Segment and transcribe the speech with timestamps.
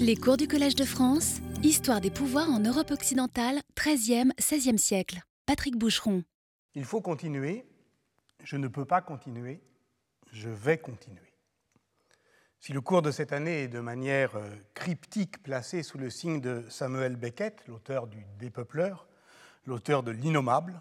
[0.00, 5.20] Les cours du Collège de France, Histoire des pouvoirs en Europe occidentale, 13e, 16e siècle.
[5.46, 6.22] Patrick Boucheron.
[6.74, 7.64] Il faut continuer.
[8.42, 9.60] Je ne peux pas continuer.
[10.32, 11.34] Je vais continuer.
[12.58, 16.40] Si le cours de cette année est de manière euh, cryptique placé sous le signe
[16.40, 19.06] de Samuel Beckett, l'auteur du Dépeupleur,
[19.64, 20.80] l'auteur de L'Innommable,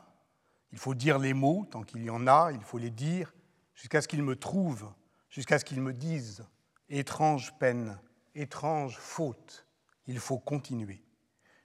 [0.71, 3.33] il faut dire les mots tant qu'il y en a, il faut les dire
[3.75, 4.91] jusqu'à ce qu'ils me trouvent,
[5.29, 6.45] jusqu'à ce qu'ils me disent
[6.89, 7.97] étrange peine,
[8.39, 9.65] étrange faute,
[10.07, 11.03] il faut continuer.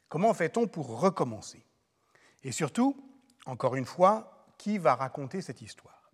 [0.08, 1.64] Comment fait-on pour recommencer?
[2.42, 2.96] Et surtout,
[3.46, 6.12] encore une fois, qui va raconter cette histoire?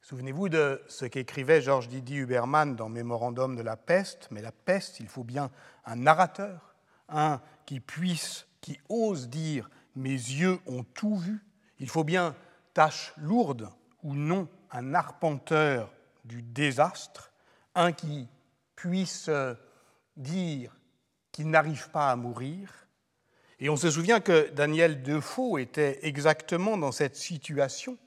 [0.00, 5.00] Souvenez-vous de ce qu'écrivait Georges Didier Huberman dans Mémorandum de la peste, mais la peste,
[5.00, 5.50] il faut bien
[5.86, 6.74] un narrateur,
[7.08, 11.42] un qui puisse, qui ose dire Mes yeux ont tout vu.
[11.78, 12.36] Il faut bien,
[12.74, 13.70] tâche lourde
[14.02, 15.90] ou non, un arpenteur
[16.24, 17.32] du désastre,
[17.74, 18.28] un qui
[18.76, 19.30] puisse
[20.16, 20.76] dire
[21.32, 22.70] qu'il n'arrive pas à mourir.
[23.60, 27.98] Et on se souvient que Daniel Defoe était exactement dans cette situation,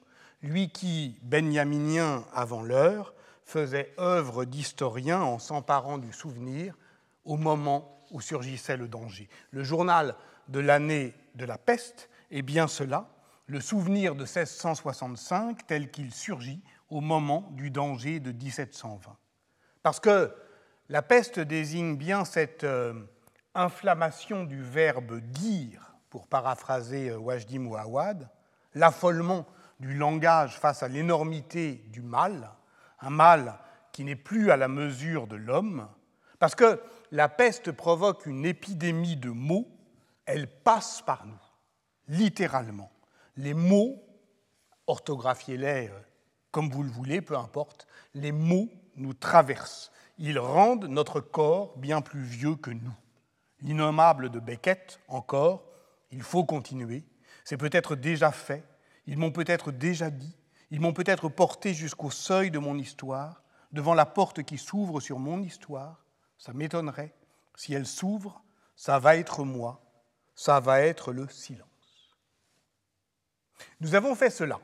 [0.42, 6.76] lui qui, benjaminien avant l'heure, faisait œuvre d'historien en s'emparant du souvenir
[7.24, 9.28] au moment où surgissait le danger.
[9.50, 10.14] Le journal
[10.48, 13.08] de l'année de la peste est bien cela,
[13.46, 19.16] le souvenir de 1665 tel qu'il surgit au moment du danger de 1720.
[19.82, 20.32] Parce que
[20.88, 22.94] la peste désigne bien cette euh,
[23.54, 28.28] inflammation du verbe dire, pour paraphraser euh, Wajdi Mouawad,
[28.74, 29.46] l'affolement
[29.80, 32.50] du langage face à l'énormité du mal,
[33.00, 33.58] un mal
[33.92, 35.88] qui n'est plus à la mesure de l'homme,
[36.38, 36.80] parce que
[37.10, 39.68] la peste provoque une épidémie de mots,
[40.24, 41.40] elle passe par nous,
[42.08, 42.90] littéralement.
[43.36, 44.02] Les mots,
[44.86, 45.98] orthographiez-les euh,
[46.50, 49.92] comme vous le voulez, peu importe, les mots nous traversent.
[50.18, 52.94] Ils rendent notre corps bien plus vieux que nous.
[53.60, 55.64] L'innommable de Beckett, encore,
[56.10, 57.04] il faut continuer.
[57.44, 58.64] C'est peut-être déjà fait,
[59.06, 60.36] ils m'ont peut-être déjà dit,
[60.70, 63.42] ils m'ont peut-être porté jusqu'au seuil de mon histoire,
[63.72, 66.04] devant la porte qui s'ouvre sur mon histoire.
[66.36, 67.14] Ça m'étonnerait.
[67.54, 68.42] Si elle s'ouvre,
[68.76, 69.80] ça va être moi,
[70.34, 71.66] ça va être le silence.
[73.80, 74.60] Nous avons fait cela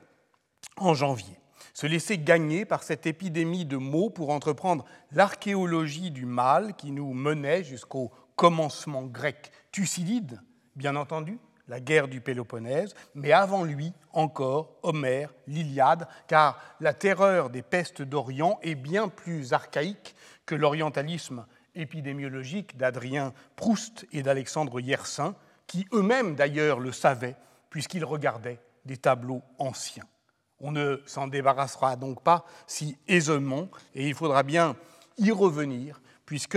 [0.76, 1.38] en janvier
[1.74, 7.12] se laisser gagner par cette épidémie de mots pour entreprendre l'archéologie du mal qui nous
[7.12, 10.40] menait jusqu'au commencement grec Thucydide,
[10.76, 17.50] bien entendu, la guerre du Péloponnèse, mais avant lui encore Homère, l'Iliade, car la terreur
[17.50, 20.14] des pestes d'Orient est bien plus archaïque
[20.46, 25.34] que l'orientalisme épidémiologique d'Adrien Proust et d'Alexandre Yersin,
[25.66, 27.36] qui eux-mêmes d'ailleurs le savaient,
[27.70, 30.04] puisqu'ils regardaient des tableaux anciens.
[30.66, 34.76] On ne s'en débarrassera donc pas si aisément, et il faudra bien
[35.18, 36.56] y revenir, puisque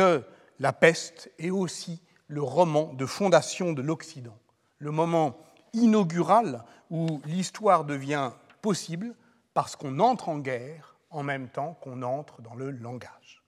[0.60, 4.38] la peste est aussi le roman de fondation de l'Occident,
[4.78, 5.38] le moment
[5.74, 8.32] inaugural où l'histoire devient
[8.62, 9.14] possible
[9.54, 13.44] parce qu'on entre en guerre en même temps qu'on entre dans le langage.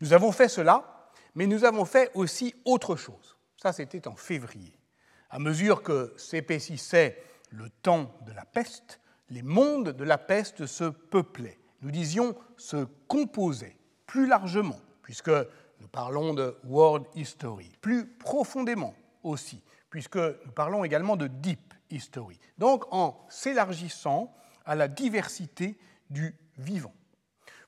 [0.00, 3.36] Nous avons fait cela, mais nous avons fait aussi autre chose.
[3.62, 4.76] Ça, c'était en février.
[5.30, 8.98] À mesure que s'épaississait le temps de la peste,
[9.30, 15.30] les mondes de la peste se peuplaient, nous disions se composaient plus largement, puisque
[15.80, 22.38] nous parlons de world history, plus profondément aussi, puisque nous parlons également de deep history.
[22.58, 24.34] Donc en s'élargissant
[24.64, 25.78] à la diversité
[26.10, 26.94] du vivant.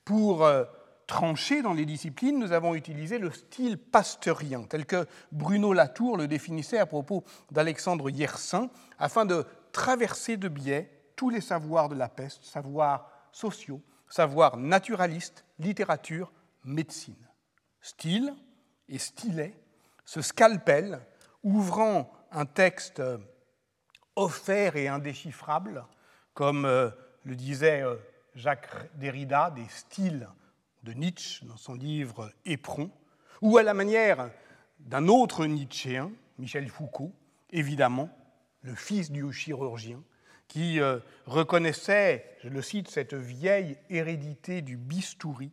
[0.03, 0.65] Pour euh,
[1.07, 6.27] trancher dans les disciplines, nous avons utilisé le style pasteurien, tel que Bruno Latour le
[6.27, 12.09] définissait à propos d'Alexandre Yersin, afin de traverser de biais tous les savoirs de la
[12.09, 16.31] peste, savoirs sociaux, savoirs naturalistes, littérature,
[16.63, 17.29] médecine.
[17.79, 18.33] Style
[18.89, 19.55] et stylet,
[20.03, 20.99] ce scalpel
[21.43, 23.03] ouvrant un texte
[24.15, 25.85] offert et indéchiffrable,
[26.33, 26.89] comme euh,
[27.23, 27.97] le disait euh,
[28.33, 30.27] Jacques Derrida, des styles
[30.81, 32.89] de Nietzsche dans son livre Éperon,
[33.43, 34.31] ou à la manière
[34.79, 37.13] d'un autre Nietzschéen, Michel Foucault,
[37.51, 38.09] évidemment,
[38.63, 40.01] le fils du chirurgien,
[40.51, 45.49] qui euh, reconnaissait, je le cite, cette vieille hérédité du bistouri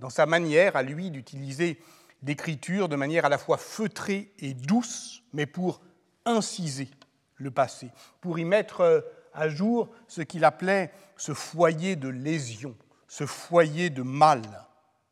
[0.00, 1.78] dans sa manière à lui d'utiliser
[2.24, 5.80] l'écriture de manière à la fois feutrée et douce, mais pour
[6.26, 6.88] inciser
[7.36, 9.00] le passé, pour y mettre euh,
[9.34, 12.76] à jour ce qu'il appelait ce foyer de lésion,
[13.06, 14.42] ce foyer de mal,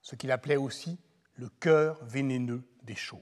[0.03, 0.99] ce qu'il appelait aussi
[1.37, 3.21] le cœur vénéneux des choses.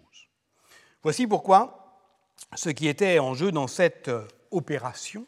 [1.03, 2.01] Voici pourquoi
[2.55, 5.27] ce qui était en jeu dans cette euh, opération,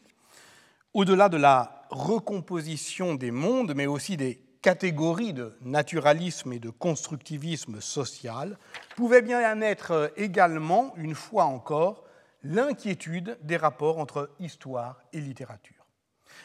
[0.93, 7.79] au-delà de la recomposition des mondes, mais aussi des catégories de naturalisme et de constructivisme
[7.81, 8.57] social,
[8.95, 12.03] pouvait bien être également, une fois encore,
[12.43, 15.85] l'inquiétude des rapports entre histoire et littérature.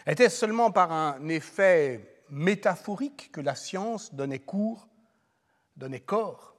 [0.07, 4.89] Était-ce seulement par un effet métaphorique que la science donnait cours,
[5.77, 6.57] donnait corps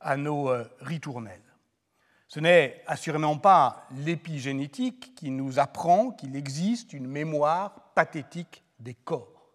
[0.00, 1.47] à nos euh, ritournelles?
[2.28, 9.50] Ce n'est assurément pas l'épigénétique qui nous apprend qu'il existe une mémoire pathétique des corps.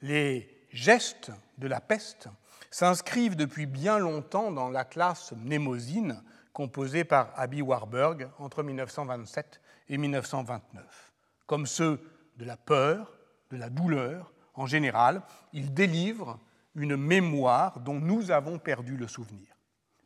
[0.00, 2.28] Les gestes de la peste
[2.70, 6.22] s'inscrivent depuis bien longtemps dans la classe mnémosine
[6.52, 11.12] composée par Abby Warburg entre 1927 et 1929.
[11.46, 12.00] Comme ceux
[12.36, 13.18] de la peur,
[13.50, 15.22] de la douleur, en général,
[15.52, 16.38] ils délivrent
[16.76, 19.48] une mémoire dont nous avons perdu le souvenir.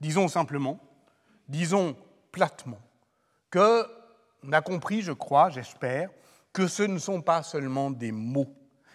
[0.01, 0.81] Disons simplement,
[1.51, 1.97] disons
[2.33, 2.81] platement,
[3.51, 3.85] que
[4.43, 6.09] on a compris, je crois, j'espère,
[6.53, 8.55] que ce ne sont pas seulement des mots,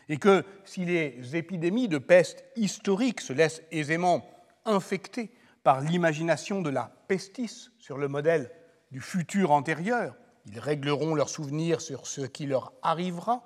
[0.10, 4.28] et que si les épidémies de peste historiques se laissent aisément
[4.66, 5.32] infecter
[5.64, 8.50] par l'imagination de la pestis sur le modèle
[8.92, 10.16] du futur antérieur,
[10.48, 13.44] ils régleront leurs souvenirs sur ce qui leur arrivera,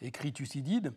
[0.00, 0.92] écrit Thucydide,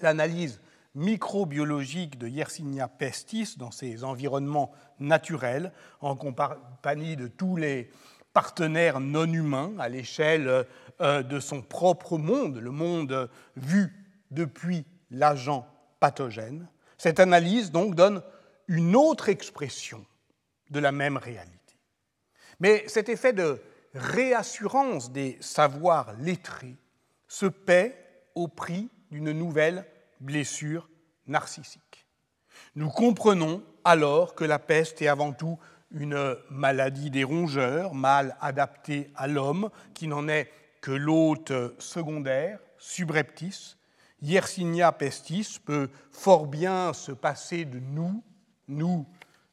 [0.00, 0.60] l'analyse
[0.98, 7.90] microbiologique de Yersinia pestis dans ses environnements naturels, en compagnie de tous les
[8.32, 10.66] partenaires non humains à l'échelle
[11.00, 13.92] euh, de son propre monde, le monde vu
[14.30, 15.66] depuis l'agent
[16.00, 16.68] pathogène.
[16.98, 18.22] Cette analyse donc donne
[18.66, 20.04] une autre expression
[20.70, 21.78] de la même réalité.
[22.60, 23.62] Mais cet effet de
[23.94, 26.76] réassurance des savoirs lettrés
[27.28, 27.96] se paie
[28.34, 29.86] au prix d'une nouvelle
[30.20, 30.88] blessure
[31.26, 32.06] narcissique.
[32.74, 35.58] Nous comprenons alors que la peste est avant tout
[35.90, 40.50] une maladie des rongeurs, mal adaptée à l'homme, qui n'en est
[40.80, 43.76] que l'hôte secondaire, subreptice.
[44.20, 48.22] Yersinia pestis peut fort bien se passer de nous,
[48.66, 49.06] nous,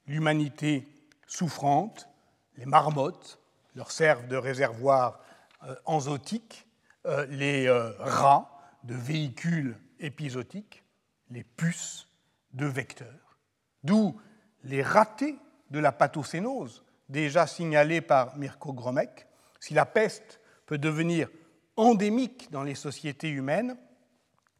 [0.07, 0.87] l'humanité
[1.27, 2.09] souffrante,
[2.57, 3.39] les marmottes
[3.75, 5.19] leur servent de réservoir
[5.63, 6.67] euh, enzotique,
[7.05, 8.51] euh, les euh, rats
[8.83, 10.83] de véhicules épisodiques,
[11.29, 12.07] les puces
[12.53, 13.39] de vecteurs.
[13.83, 14.19] D'où
[14.63, 15.37] les ratés
[15.71, 19.27] de la pathocénose, déjà signalés par Mirko Gromek.
[19.59, 21.29] Si la peste peut devenir
[21.75, 23.77] endémique dans les sociétés humaines,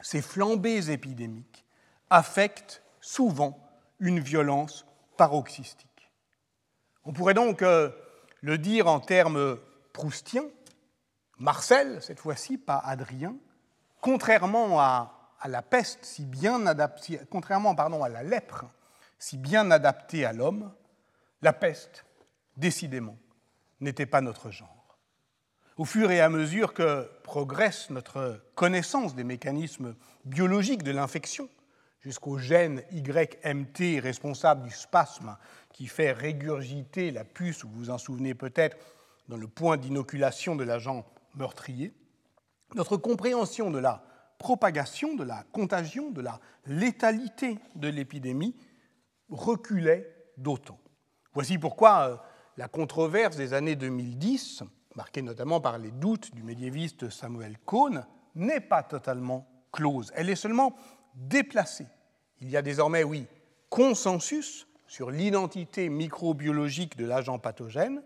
[0.01, 1.65] ces flambées épidémiques
[2.09, 3.59] affectent souvent
[3.99, 4.85] une violence
[5.17, 6.11] paroxystique.
[7.05, 7.89] On pourrait donc euh,
[8.41, 9.57] le dire en termes
[9.93, 10.45] proustiens,
[11.37, 13.35] Marcel, cette fois-ci, pas Adrien,
[14.01, 15.14] contrairement à,
[15.47, 18.65] la peste, si bien adapté, contrairement à la lèpre,
[19.19, 20.71] si bien adaptée à l'homme,
[21.41, 22.05] la peste,
[22.57, 23.17] décidément,
[23.79, 24.97] n'était pas notre genre.
[25.77, 31.49] Au fur et à mesure que progresse notre connaissance des mécanismes biologiques de l'infection,
[31.99, 35.37] jusqu'au gène YMT responsable du spasme
[35.73, 38.77] qui fait régurgiter la puce, vous vous en souvenez peut-être,
[39.27, 41.93] dans le point d'inoculation de l'agent meurtrier,
[42.75, 44.03] notre compréhension de la
[44.37, 48.55] propagation, de la contagion, de la létalité de l'épidémie
[49.29, 50.79] reculait d'autant.
[51.33, 52.17] Voici pourquoi euh,
[52.57, 54.63] la controverse des années 2010,
[54.95, 58.05] marquée notamment par les doutes du médiéviste Samuel Cohn,
[58.35, 60.11] n'est pas totalement close.
[60.15, 60.75] Elle est seulement
[61.15, 61.87] déplacée
[62.41, 63.27] il y a désormais, oui,
[63.69, 68.01] consensus sur l'identité microbiologique de l'agent pathogène.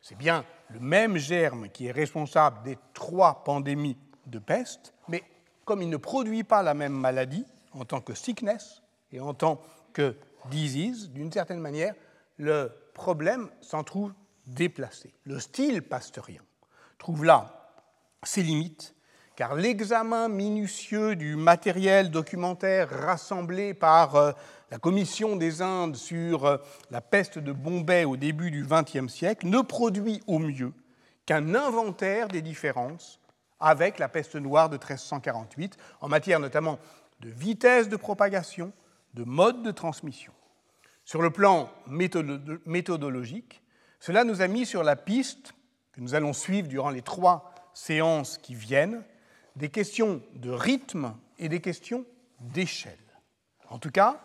[0.00, 5.22] C'est bien le même germe qui est responsable des trois pandémies de peste, mais
[5.68, 8.80] comme il ne produit pas la même maladie en tant que sickness
[9.12, 9.60] et en tant
[9.92, 10.16] que
[10.50, 11.94] disease, d'une certaine manière,
[12.38, 14.14] le problème s'en trouve
[14.46, 15.12] déplacé.
[15.24, 16.40] Le style pasteurien
[16.96, 17.70] trouve là
[18.22, 18.94] ses limites
[19.36, 24.32] car l'examen minutieux du matériel documentaire rassemblé par euh,
[24.70, 26.56] la Commission des Indes sur euh,
[26.90, 30.72] la peste de Bombay au début du XXe siècle ne produit au mieux
[31.26, 33.20] qu'un inventaire des différences
[33.60, 36.78] avec la peste noire de 1348, en matière notamment
[37.20, 38.72] de vitesse de propagation,
[39.14, 40.32] de mode de transmission.
[41.04, 43.62] Sur le plan méthodologique,
[44.00, 45.54] cela nous a mis sur la piste
[45.92, 49.02] que nous allons suivre durant les trois séances qui viennent,
[49.56, 52.04] des questions de rythme et des questions
[52.40, 52.98] d'échelle.
[53.70, 54.20] En tout cas,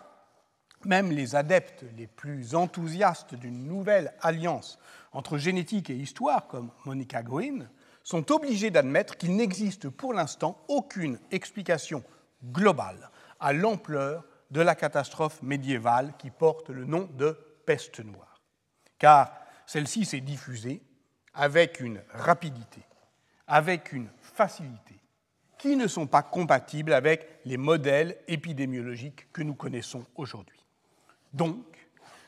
[0.85, 4.77] même les adeptes les plus enthousiastes d'une nouvelle alliance
[5.11, 7.69] entre génétique et histoire, comme Monica Green,
[8.03, 12.03] sont obligés d'admettre qu'il n'existe pour l'instant aucune explication
[12.51, 18.41] globale à l'ampleur de la catastrophe médiévale qui porte le nom de peste noire.
[18.99, 19.33] Car
[19.65, 20.81] celle-ci s'est diffusée
[21.33, 22.81] avec une rapidité,
[23.47, 24.95] avec une facilité
[25.57, 30.59] qui ne sont pas compatibles avec les modèles épidémiologiques que nous connaissons aujourd'hui.
[31.31, 31.82] Donc,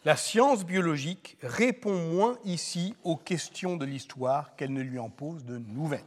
[0.06, 5.44] la science biologique répond moins ici aux questions de l'histoire qu'elle ne lui en pose
[5.46, 6.06] de nouvelles.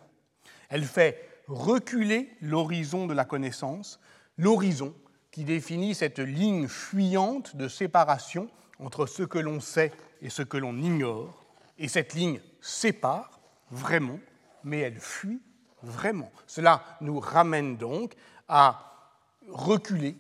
[0.69, 3.99] Elle fait reculer l'horizon de la connaissance,
[4.37, 4.95] l'horizon
[5.33, 10.57] qui définit cette ligne fuyante de séparation entre ce que l'on sait et ce que
[10.57, 11.45] l'on ignore.
[11.76, 13.40] Et cette ligne sépare
[13.73, 14.21] vraiment,
[14.62, 15.43] mais elle fuit
[15.83, 16.31] vraiment.
[16.47, 18.14] Cela nous ramène donc
[18.47, 19.11] à
[19.49, 20.17] reculer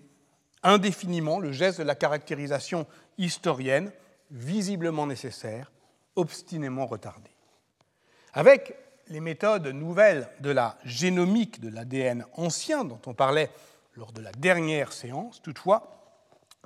[0.64, 2.86] indéfiniment le geste de la caractérisation
[3.18, 3.92] historienne,
[4.30, 5.70] visiblement nécessaire,
[6.16, 7.30] obstinément retardé.
[8.32, 8.74] Avec
[9.08, 13.50] les méthodes nouvelles de la génomique de l'ADN ancien dont on parlait
[13.94, 15.98] lors de la dernière séance, toutefois,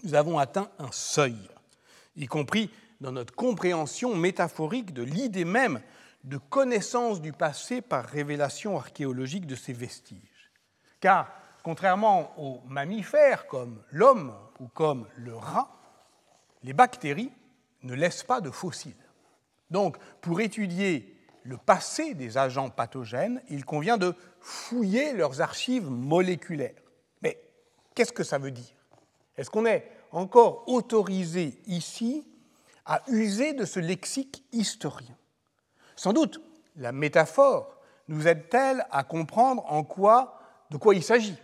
[0.03, 1.37] nous avons atteint un seuil,
[2.17, 5.81] y compris dans notre compréhension métaphorique de l'idée même
[6.25, 10.53] de connaissance du passé par révélation archéologique de ces vestiges.
[11.01, 11.33] Car,
[11.65, 15.82] contrairement aux mammifères comme l'homme ou comme le rat,
[16.63, 17.33] les bactéries
[17.83, 18.95] ne laissent pas de fossiles.
[19.71, 26.81] Donc, pour étudier le passé des agents pathogènes, il convient de fouiller leurs archives moléculaires.
[27.23, 27.41] Mais
[27.95, 28.75] qu'est-ce que ça veut dire?
[29.37, 32.27] Est-ce qu'on est encore autorisé ici
[32.85, 35.17] à user de ce lexique historien?
[35.97, 36.41] Sans doute,
[36.77, 37.79] la métaphore
[38.09, 40.39] nous aide-t-elle à comprendre en quoi,
[40.71, 41.37] de quoi il s'agit.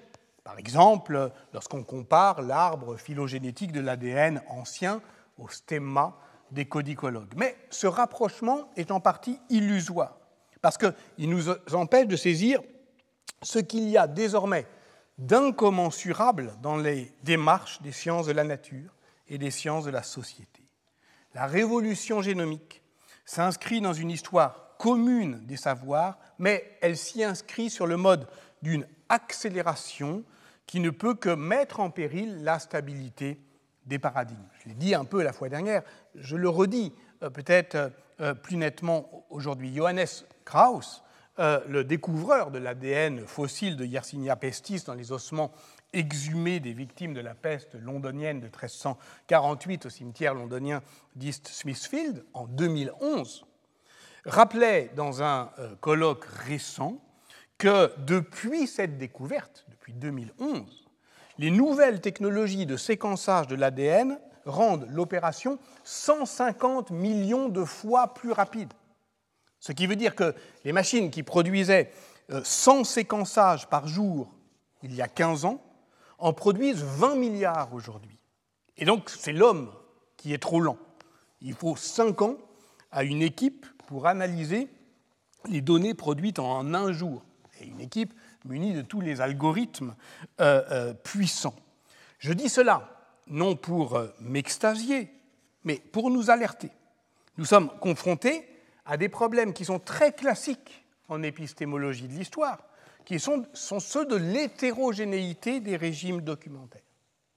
[0.48, 5.02] Par exemple, lorsqu'on compare l'arbre phylogénétique de l'ADN ancien
[5.36, 6.16] au stemma
[6.50, 7.34] des codicologues.
[7.36, 10.16] Mais ce rapprochement est en partie illusoire,
[10.62, 12.62] parce qu'il nous empêche de saisir
[13.42, 14.66] ce qu'il y a désormais
[15.18, 18.94] d'incommensurable dans les démarches des sciences de la nature
[19.28, 20.62] et des sciences de la société.
[21.34, 22.82] La révolution génomique
[23.26, 28.26] s'inscrit dans une histoire commune des savoirs, mais elle s'y inscrit sur le mode
[28.62, 30.24] d'une accélération
[30.68, 33.40] qui ne peut que mettre en péril la stabilité
[33.86, 34.46] des paradigmes.
[34.62, 35.82] Je l'ai dit un peu la fois dernière,
[36.14, 37.88] je le redis euh, peut-être euh,
[38.20, 39.74] euh, plus nettement aujourd'hui.
[39.74, 40.06] Johannes
[40.44, 41.02] Krauss,
[41.38, 45.52] le découvreur de l'ADN fossile de Yersinia pestis dans les ossements
[45.92, 50.82] exhumés des victimes de la peste londonienne de 1348 au cimetière londonien
[51.14, 53.46] d'East Smithfield en 2011,
[54.24, 57.00] rappelait dans un colloque récent
[57.58, 60.88] que depuis cette découverte, depuis 2011,
[61.38, 68.72] les nouvelles technologies de séquençage de l'ADN rendent l'opération 150 millions de fois plus rapide.
[69.60, 70.34] Ce qui veut dire que
[70.64, 71.92] les machines qui produisaient
[72.42, 74.32] 100 euh, séquençages par jour
[74.82, 75.60] il y a 15 ans
[76.18, 78.18] en produisent 20 milliards aujourd'hui.
[78.76, 79.72] Et donc c'est l'homme
[80.16, 80.78] qui est trop lent.
[81.40, 82.36] Il faut 5 ans
[82.90, 84.68] à une équipe pour analyser
[85.48, 87.24] les données produites en un jour.
[87.60, 89.94] Et une équipe muni de tous les algorithmes
[90.40, 91.56] euh, euh, puissants.
[92.18, 95.10] Je dis cela non pour euh, m'extasier,
[95.64, 96.70] mais pour nous alerter.
[97.36, 98.48] Nous sommes confrontés
[98.84, 102.64] à des problèmes qui sont très classiques en épistémologie de l'histoire,
[103.04, 106.82] qui sont, sont ceux de l'hétérogénéité des régimes documentaires,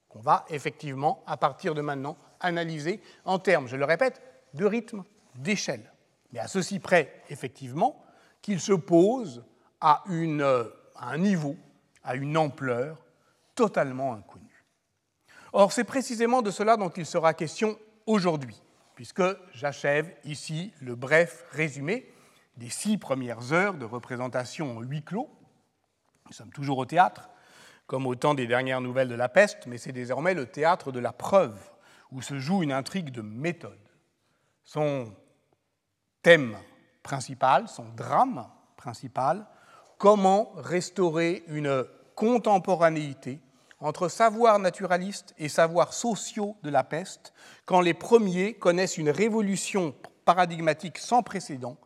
[0.07, 4.21] qu'on va effectivement, à partir de maintenant, analyser en termes, je le répète,
[4.53, 5.03] de rythme,
[5.35, 5.91] d'échelle.
[6.31, 8.03] Mais à ceci près, effectivement,
[8.41, 9.43] qu'il se pose
[9.81, 11.57] à un niveau,
[12.03, 13.03] à une ampleur
[13.55, 14.65] totalement inconnue.
[15.53, 18.61] Or, c'est précisément de cela dont il sera question aujourd'hui,
[18.95, 19.23] puisque
[19.53, 22.09] j'achève ici le bref résumé
[22.57, 25.29] des six premières heures de représentation en huis clos.
[26.27, 27.29] Nous sommes toujours au théâtre,
[27.87, 30.99] comme au temps des dernières nouvelles de la peste, mais c'est désormais le théâtre de
[30.99, 31.59] la preuve,
[32.11, 33.79] où se joue une intrigue de méthode.
[34.63, 35.13] Son
[36.21, 36.57] thème
[37.03, 38.47] principal, son drame
[38.77, 39.45] principal,
[40.01, 43.39] comment restaurer une contemporanéité
[43.79, 47.33] entre savoirs naturalistes et savoirs sociaux de la peste,
[47.65, 49.93] quand les premiers connaissent une révolution
[50.25, 51.77] paradigmatique sans précédent,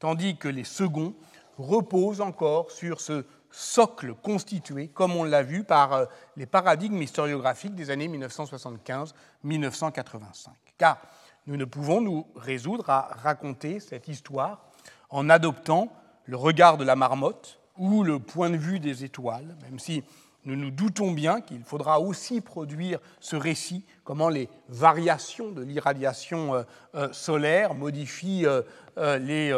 [0.00, 1.14] tandis que les seconds
[1.56, 6.04] reposent encore sur ce socle constitué, comme on l'a vu, par euh,
[6.36, 9.14] les paradigmes historiographiques des années 1975-1985.
[10.76, 11.00] Car
[11.46, 14.60] nous ne pouvons nous résoudre à raconter cette histoire
[15.08, 15.90] en adoptant
[16.26, 20.02] le regard de la marmotte, ou le point de vue des étoiles, même si
[20.44, 26.54] nous nous doutons bien qu'il faudra aussi produire ce récit, comment les variations de l'irradiation
[26.54, 26.62] euh,
[26.96, 28.62] euh, solaire modifient euh,
[29.18, 29.54] les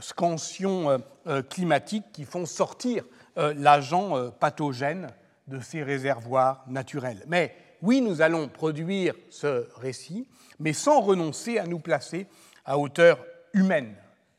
[0.00, 1.02] scansions
[1.48, 3.04] climatiques qui font sortir
[3.36, 5.08] l'agent pathogène
[5.48, 7.24] de ces réservoirs naturels.
[7.26, 10.28] Mais oui, nous allons produire ce récit,
[10.60, 12.26] mais sans renoncer à nous placer
[12.64, 13.18] à hauteur
[13.52, 13.96] humaine,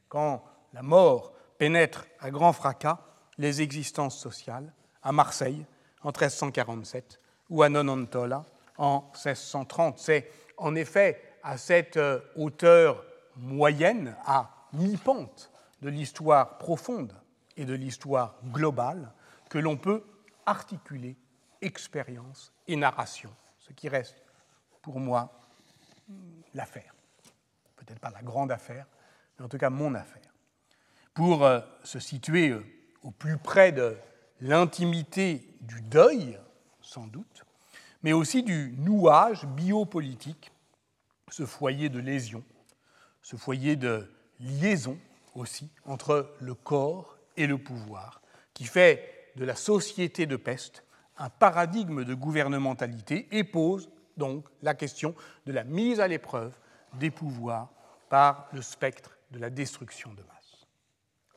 [0.07, 2.99] quand la mort pénètre à grand fracas
[3.37, 5.65] les existences sociales à Marseille
[6.01, 7.19] en 1347
[7.49, 8.45] ou à Nonantola
[8.77, 9.99] en 1630.
[9.99, 13.03] C'est en effet à cette euh, hauteur
[13.37, 17.13] moyenne, à mi-pente de l'histoire profonde
[17.57, 19.11] et de l'histoire globale,
[19.49, 20.03] que l'on peut
[20.45, 21.15] articuler
[21.61, 24.23] expérience et narration, ce qui reste
[24.81, 25.31] pour moi
[26.53, 26.93] l'affaire.
[27.75, 28.85] Peut-être pas la grande affaire,
[29.37, 30.34] mais en tout cas mon affaire.
[31.15, 32.63] Pour euh, se situer euh,
[33.01, 33.97] au plus près de
[34.41, 36.37] l'intimité du deuil,
[36.81, 37.43] sans doute,
[38.03, 40.51] mais aussi du nouage biopolitique,
[41.29, 42.43] ce foyer de lésion,
[43.23, 44.07] ce foyer de
[44.39, 44.99] liaison
[45.33, 48.21] aussi entre le corps et le pouvoir,
[48.53, 50.83] qui fait de la société de peste
[51.17, 56.53] un paradigme de gouvernementalité et pose donc la question de la mise à l'épreuve
[56.93, 57.69] des pouvoirs
[58.09, 60.34] par le spectre de la destruction de masse.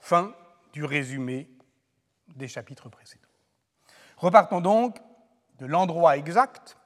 [0.01, 0.33] Fin
[0.73, 1.49] du résumé
[2.37, 3.23] des chapitres précédents.
[4.17, 4.99] Repartons donc
[5.59, 6.77] de l'endroit exact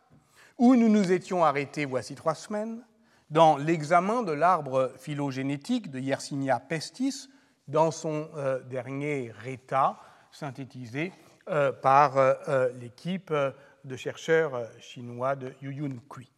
[0.59, 2.85] où nous nous étions arrêtés voici trois semaines,
[3.31, 7.29] dans l'examen de l'arbre phylogénétique de Yersinia pestis
[7.67, 9.99] dans son euh, dernier état
[10.31, 11.13] synthétisé
[11.49, 16.31] euh, par euh, l'équipe de chercheurs chinois de Yuyun Kui.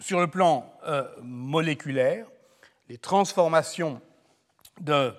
[0.00, 0.72] sur le plan
[1.22, 2.26] moléculaire,
[2.90, 4.02] les transformations
[4.82, 5.14] de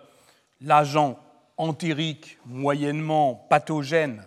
[0.60, 1.18] l'agent
[1.58, 4.24] entérique moyennement pathogène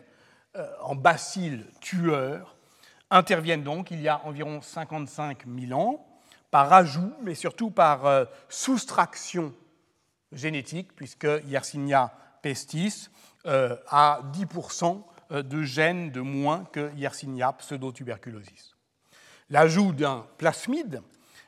[0.81, 2.57] en bacille tueur
[3.11, 6.07] interviennent donc il y a environ 55 000 ans
[6.51, 9.53] par ajout, mais surtout par soustraction
[10.35, 13.09] génétique, puisque Yersinia pestis
[13.47, 18.75] euh, a 10% euh, de gènes de moins que Yersinia pseudotuberculosis.
[19.51, 21.03] L'ajout d'un plasmide,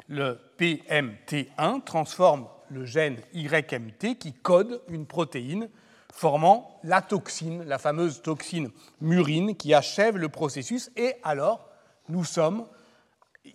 [0.09, 5.69] le PMT1, transforme le gène YMT qui code une protéine
[6.13, 8.71] formant la toxine, la fameuse toxine
[9.01, 10.91] murine qui achève le processus.
[10.97, 11.69] Et alors,
[12.09, 12.67] nous sommes,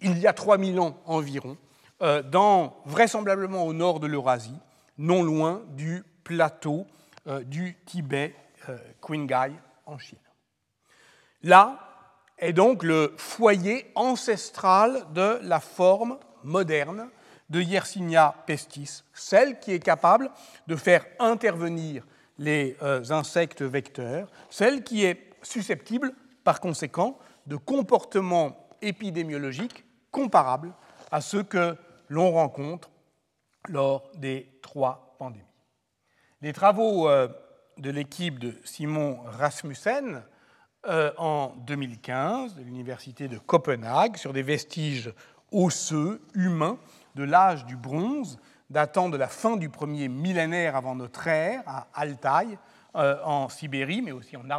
[0.01, 1.57] il y a 3000 ans environ,
[2.01, 4.59] euh, dans, vraisemblablement au nord de l'Eurasie,
[4.97, 6.85] non loin du plateau
[7.27, 8.35] euh, du Tibet,
[8.69, 9.53] euh, Qinghai,
[9.85, 10.17] en Chine.
[11.43, 11.79] Là
[12.37, 17.09] est donc le foyer ancestral de la forme moderne
[17.49, 20.29] de Yersinia pestis, celle qui est capable
[20.67, 22.05] de faire intervenir
[22.37, 30.73] les euh, insectes vecteurs, celle qui est susceptible, par conséquent, de comportements épidémiologiques comparables
[31.11, 31.75] à ceux que
[32.07, 32.89] l'on rencontre
[33.67, 35.45] lors des trois pandémies.
[36.41, 37.27] Les travaux euh,
[37.77, 40.23] de l'équipe de Simon Rasmussen
[40.87, 45.13] euh, en 2015 de l'Université de Copenhague sur des vestiges
[45.51, 46.77] osseux humains
[47.15, 51.87] de l'âge du bronze datant de la fin du premier millénaire avant notre ère à
[51.93, 52.57] Altaï,
[52.95, 54.49] euh, en Sibérie, mais aussi en,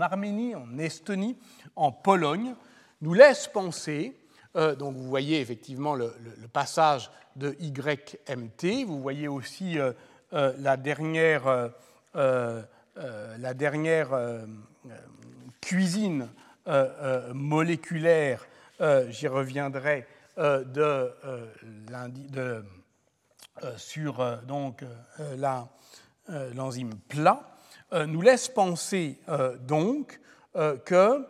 [0.00, 1.36] Arménie, en Estonie,
[1.76, 2.54] en Pologne,
[3.02, 4.16] nous laisse penser,
[4.54, 6.12] donc vous voyez effectivement le,
[6.52, 9.78] passage de YMT, vous voyez aussi
[10.32, 11.68] euh, la dernière, euh,
[12.14, 14.10] euh, la dernière
[15.60, 16.28] cuisine
[17.34, 18.46] moléculaire,
[19.08, 21.14] j'y reviendrai, de,
[22.30, 22.64] de,
[23.76, 24.84] sur donc
[26.54, 27.42] l'enzyme plat,
[27.92, 29.20] nous laisse penser
[29.60, 30.20] donc
[30.84, 31.26] que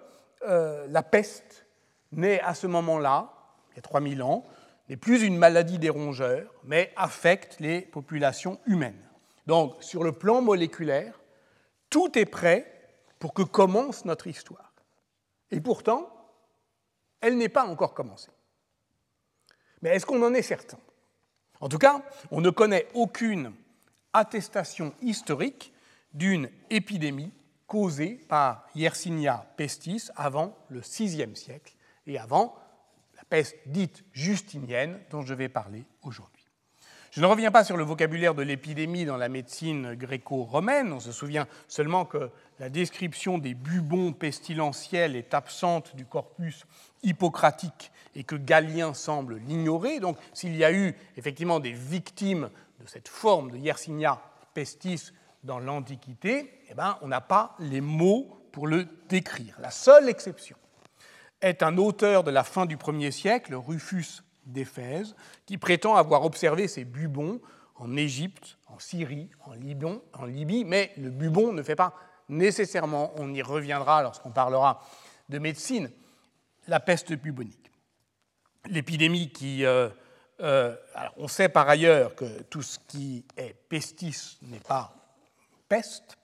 [0.88, 1.66] la peste
[2.12, 3.32] naît à ce moment-là,
[3.72, 4.44] il y a 3000 ans,
[4.88, 9.08] n'est plus une maladie des rongeurs, mais affecte les populations humaines.
[9.46, 11.20] Donc, sur le plan moléculaire,
[11.88, 12.66] tout est prêt
[13.18, 14.72] pour que commence notre histoire.
[15.50, 16.08] Et pourtant,
[17.20, 18.30] elle n'est pas encore commencée.
[19.82, 20.78] Mais est-ce qu'on en est certain?
[21.60, 23.52] En tout cas, on ne connaît aucune
[24.12, 25.72] attestation historique
[26.12, 27.32] d'une épidémie
[27.66, 31.74] causée par Yersinia pestis avant le VIe siècle
[32.06, 32.56] et avant
[33.30, 36.39] peste dite justinienne dont je vais parler aujourd'hui.
[37.10, 40.92] Je ne reviens pas sur le vocabulaire de l'épidémie dans la médecine gréco-romaine.
[40.92, 46.66] On se souvient seulement que la description des bubons pestilentiels est absente du corpus
[47.02, 49.98] hippocratique et que Galien semble l'ignorer.
[49.98, 54.22] Donc, s'il y a eu effectivement des victimes de cette forme de Yersinia
[54.54, 55.10] pestis
[55.42, 59.56] dans l'Antiquité, eh ben, on n'a pas les mots pour le décrire.
[59.60, 60.56] La seule exception
[61.40, 65.14] est un auteur de la fin du 1er siècle, Rufus d'Éphèse,
[65.46, 67.40] qui prétend avoir observé ces bubons
[67.76, 69.54] en Égypte, en Syrie, en,
[70.24, 71.94] Libye, mais le bubon ne fait pas
[72.28, 74.84] nécessairement, on y reviendra lorsqu'on parlera
[75.28, 75.90] de médecine,
[76.68, 77.70] la peste bubonique.
[78.66, 79.64] L'épidémie qui...
[79.64, 79.88] Euh,
[80.40, 80.74] euh,
[81.18, 84.94] on sait par ailleurs que tout ce qui est pestis n'est pas
[85.68, 86.16] peste,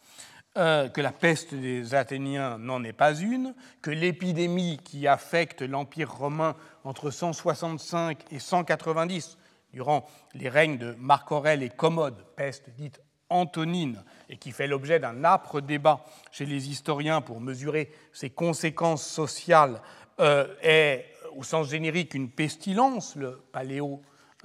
[0.57, 6.57] que la peste des Athéniens n'en est pas une, que l'épidémie qui affecte l'Empire romain
[6.85, 9.37] entre 165 et 190,
[9.73, 14.99] durant les règnes de Marc Aurèle et Commode, peste dite antonine, et qui fait l'objet
[14.99, 19.83] d'un âpre débat chez les historiens pour mesurer ses conséquences sociales,
[20.21, 23.17] euh, est au sens générique une pestilence.
[23.17, 23.43] Le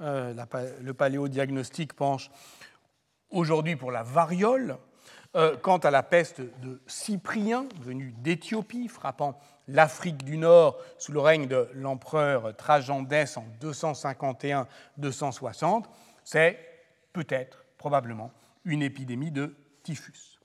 [0.00, 0.34] euh,
[0.80, 2.30] le paléodiagnostic penche
[3.30, 4.78] aujourd'hui pour la variole.
[5.34, 11.20] Euh, quant à la peste de Cyprien, venu d'Éthiopie, frappant l'Afrique du Nord sous le
[11.20, 15.84] règne de l'empereur Trajan d'Es en 251-260,
[16.22, 16.58] c'est
[17.14, 18.30] peut-être, probablement,
[18.66, 20.38] une épidémie de typhus.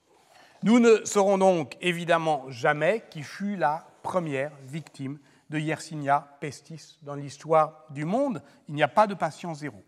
[0.62, 5.18] Nous ne saurons donc évidemment jamais qui fut la première victime
[5.50, 8.42] de Yersinia pestis dans l'histoire du monde.
[8.68, 9.84] Il n'y a pas de patient zéro.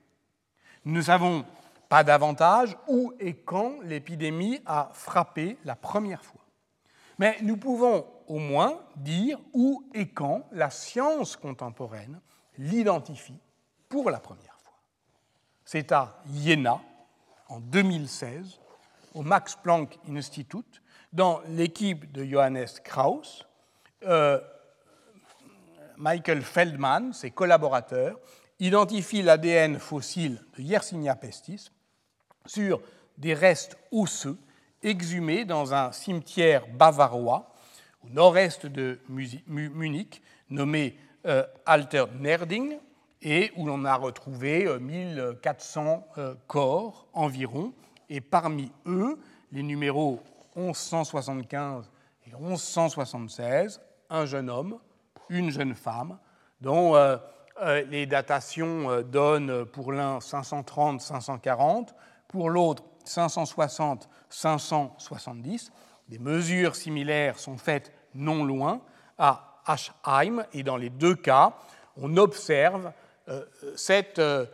[0.84, 1.44] Nous savons
[1.90, 6.40] pas davantage où et quand l'épidémie a frappé la première fois.
[7.18, 12.20] Mais nous pouvons au moins dire où et quand la science contemporaine
[12.59, 13.40] l'identifie
[13.88, 14.79] pour la première fois.
[15.64, 16.81] C'est à Iéna,
[17.48, 18.61] en 2016,
[19.14, 20.81] au Max Planck Institute,
[21.12, 23.44] dans l'équipe de Johannes Krauss,
[24.05, 24.40] euh,
[25.96, 28.16] Michael Feldman, ses collaborateurs,
[28.61, 31.72] identifient l'ADN fossile de Yersinia pestis
[32.46, 32.81] sur
[33.18, 34.38] des restes osseux
[34.83, 37.50] exhumés dans un cimetière bavarois
[38.05, 42.79] au nord-est de Munich, nommé euh, Alter Nerding,
[43.22, 47.72] et où l'on a retrouvé 1400 euh, euh, corps environ,
[48.09, 49.18] et parmi eux,
[49.53, 50.20] les numéros
[50.57, 51.90] 1175
[52.26, 54.79] et 1176, un jeune homme,
[55.29, 56.18] une jeune femme,
[56.61, 56.94] dont
[57.88, 61.88] les datations donnent pour l'un 530-540,
[62.30, 65.70] pour l'autre 560-570.
[66.08, 68.80] Des mesures similaires sont faites non loin,
[69.18, 71.54] à Aschheim, et dans les deux cas,
[71.96, 72.92] on observe
[73.28, 73.44] euh,
[73.76, 74.46] cette euh,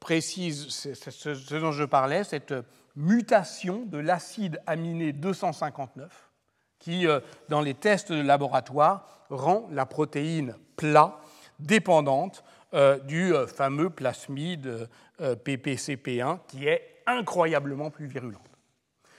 [0.00, 2.54] précise, ce dont je parlais, cette
[2.96, 6.30] mutation de l'acide aminé 259,
[6.78, 11.20] qui, euh, dans les tests de laboratoire, rend la protéine plat
[11.58, 12.44] dépendante
[13.04, 14.88] du fameux plasmide
[15.18, 18.42] PPCP1, qui est incroyablement plus virulente.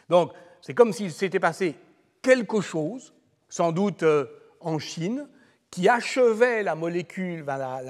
[0.10, 1.76] Donc, c'est comme s'il s'était passé
[2.22, 3.14] quelque chose,
[3.50, 4.26] sans doute euh,
[4.60, 5.28] en Chine,
[5.72, 7.82] qui achevait la molécule, la,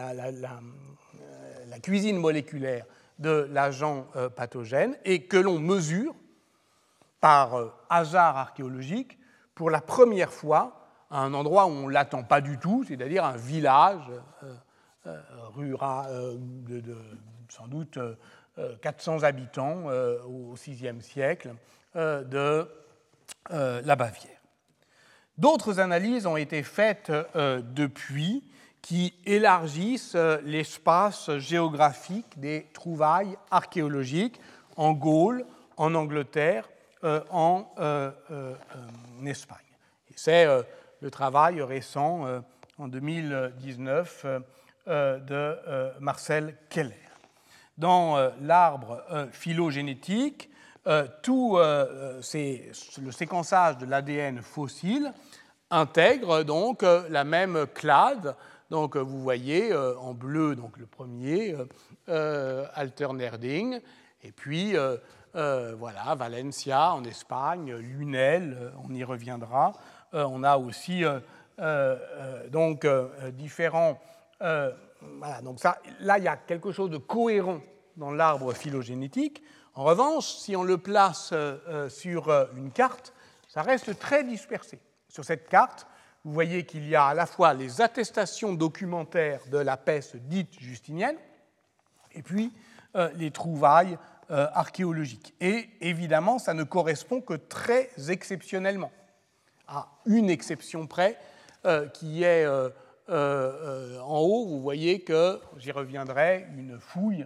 [1.81, 2.85] cuisine moléculaire
[3.19, 6.13] de l'agent euh, pathogène et que l'on mesure
[7.21, 9.17] par euh, hasard archéologique
[9.55, 13.25] pour la première fois à un endroit où on ne l'attend pas du tout, c'est-à-dire
[13.25, 14.11] un village
[15.55, 16.95] rural, de,
[17.49, 17.97] sans doute
[18.81, 19.85] 400 habitants
[20.27, 21.53] au VIe siècle
[21.95, 22.67] de
[23.49, 24.39] la Bavière.
[25.39, 28.43] D'autres analyses ont été faites euh, depuis
[28.81, 34.37] qui élargissent euh, l'espace géographique des trouvailles archéologiques
[34.75, 35.45] en Gaule,
[35.77, 36.69] en Angleterre,
[37.05, 37.65] euh, en
[39.25, 39.57] Espagne.
[40.13, 40.45] C'est
[40.99, 42.25] le travail récent
[42.77, 44.25] en 2019
[44.87, 47.08] de Marcel Keller.
[47.79, 50.51] Dans l'arbre phylogénétique,
[51.23, 55.11] tout le séquençage de l'ADN fossile
[55.71, 58.35] intègre donc euh, la même clade.
[58.69, 61.55] Donc euh, vous voyez euh, en bleu donc le premier
[62.75, 63.79] Alternerding
[64.23, 64.75] et puis
[65.33, 69.73] voilà Valencia en Espagne, Lunel, on y reviendra.
[70.11, 71.03] on a aussi
[72.49, 72.87] donc
[73.33, 73.99] différents
[75.43, 77.61] donc ça, là, il y a quelque chose de cohérent
[77.97, 79.43] dans l'arbre phylogénétique.
[79.75, 81.33] En revanche, si on le place
[81.89, 83.13] sur une carte,
[83.47, 84.79] ça reste très dispersé.
[85.07, 85.87] Sur cette carte,
[86.23, 90.59] vous voyez qu'il y a à la fois les attestations documentaires de la peste dite
[90.59, 91.15] justinienne,
[92.13, 92.53] et puis
[92.95, 93.97] euh, les trouvailles
[94.31, 95.33] euh, archéologiques.
[95.39, 98.91] Et évidemment, ça ne correspond que très exceptionnellement,
[99.67, 101.17] à une exception près,
[101.65, 102.47] euh, qui est
[103.09, 107.25] en haut, vous voyez que, j'y reviendrai, une fouille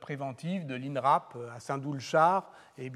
[0.00, 2.90] préventive de l'INRAP à Saint-Doulchard eh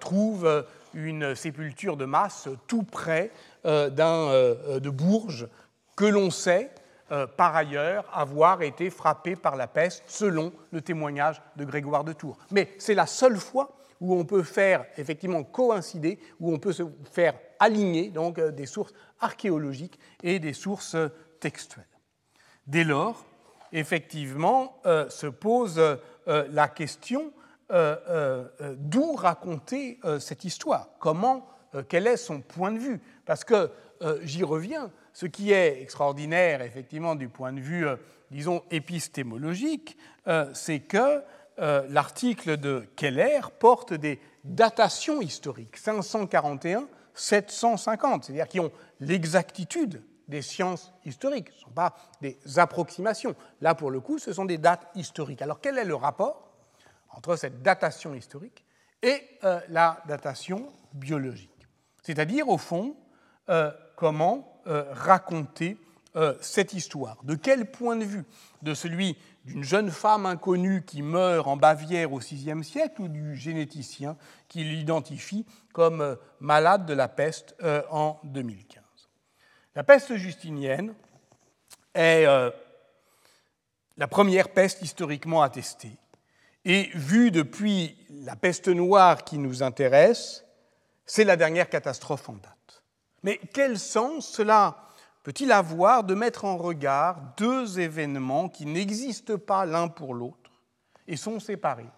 [0.00, 0.64] trouve
[0.94, 3.30] une sépulture de masse tout près
[3.64, 5.48] euh, euh, de Bourges
[5.96, 6.70] que l'on sait
[7.12, 12.12] euh, par ailleurs avoir été frappé par la peste selon le témoignage de Grégoire de
[12.12, 12.38] Tours.
[12.50, 16.84] Mais c'est la seule fois où on peut faire effectivement coïncider, où on peut se
[17.12, 18.12] faire aligner
[18.52, 20.96] des sources archéologiques et des sources
[21.40, 21.84] textuelles.
[22.66, 23.24] Dès lors,
[23.72, 25.80] effectivement, se pose
[26.26, 27.32] la question
[27.72, 30.88] euh, euh, euh, d'où raconter cette histoire?
[30.98, 31.46] Comment
[31.88, 33.00] quel est son point de vue?
[33.24, 33.70] Parce que,
[34.22, 37.86] j'y reviens, ce qui est extraordinaire, effectivement, du point de vue,
[38.32, 39.96] disons, épistémologique,
[40.52, 41.22] c'est que
[41.58, 50.92] l'article de Keller porte des datations historiques, 541, 750, c'est-à-dire qui ont l'exactitude des sciences
[51.04, 53.34] historiques, ce ne sont pas des approximations.
[53.60, 55.42] Là, pour le coup, ce sont des dates historiques.
[55.42, 56.48] Alors, quel est le rapport
[57.10, 58.64] entre cette datation historique
[59.02, 61.66] et euh, la datation biologique?
[62.02, 62.96] C'est-à-dire, au fond,
[63.50, 65.76] euh, comment euh, raconter
[66.40, 67.22] cette histoire?
[67.22, 68.24] De quel point de vue?
[68.62, 73.36] De celui d'une jeune femme inconnue qui meurt en Bavière au VIe siècle ou du
[73.36, 74.16] généticien
[74.48, 77.54] qui l'identifie comme malade de la peste
[77.92, 78.79] en 2015
[79.74, 80.94] la peste justinienne
[81.94, 82.50] est euh,
[83.96, 85.96] la première peste historiquement attestée.
[86.64, 90.44] Et vue depuis la peste noire qui nous intéresse,
[91.06, 92.82] c'est la dernière catastrophe en date.
[93.22, 94.88] Mais quel sens cela
[95.22, 100.50] peut-il avoir de mettre en regard deux événements qui n'existent pas l'un pour l'autre
[101.06, 101.90] et sont séparés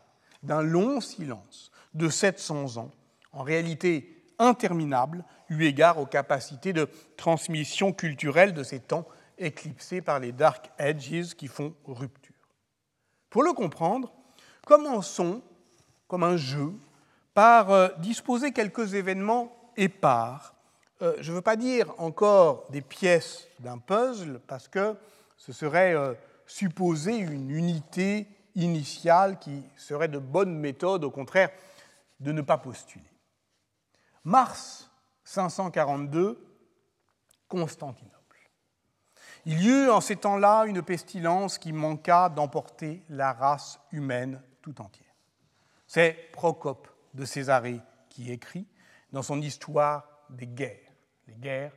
[0.43, 2.91] d'un long silence de 700 ans,
[3.33, 9.07] en réalité interminable, eu égard aux capacités de transmission culturelle de ces temps
[9.39, 12.35] éclipsés par les dark edges qui font rupture.
[13.31, 14.13] Pour le comprendre,
[14.67, 15.43] commençons,
[16.09, 16.73] comme un jeu,
[17.35, 20.55] par euh, disposer quelques événements épars.
[21.01, 24.95] Euh, je ne veux pas dire encore des pièces d'un puzzle, parce que
[25.37, 26.13] ce serait euh,
[26.47, 31.51] supposer une unité initiale qui serait de bonne méthode, au contraire,
[32.21, 33.12] de ne pas postuler.
[34.25, 34.91] Mars
[35.25, 36.39] 542,
[37.49, 38.51] Constantinople.
[39.45, 44.81] Il y eut en ces temps-là une pestilence qui manqua d'emporter la race humaine tout
[44.81, 45.13] entière.
[45.87, 48.67] C'est Procope de Césarée qui écrit
[49.11, 50.93] dans son histoire des guerres,
[51.27, 51.73] les guerres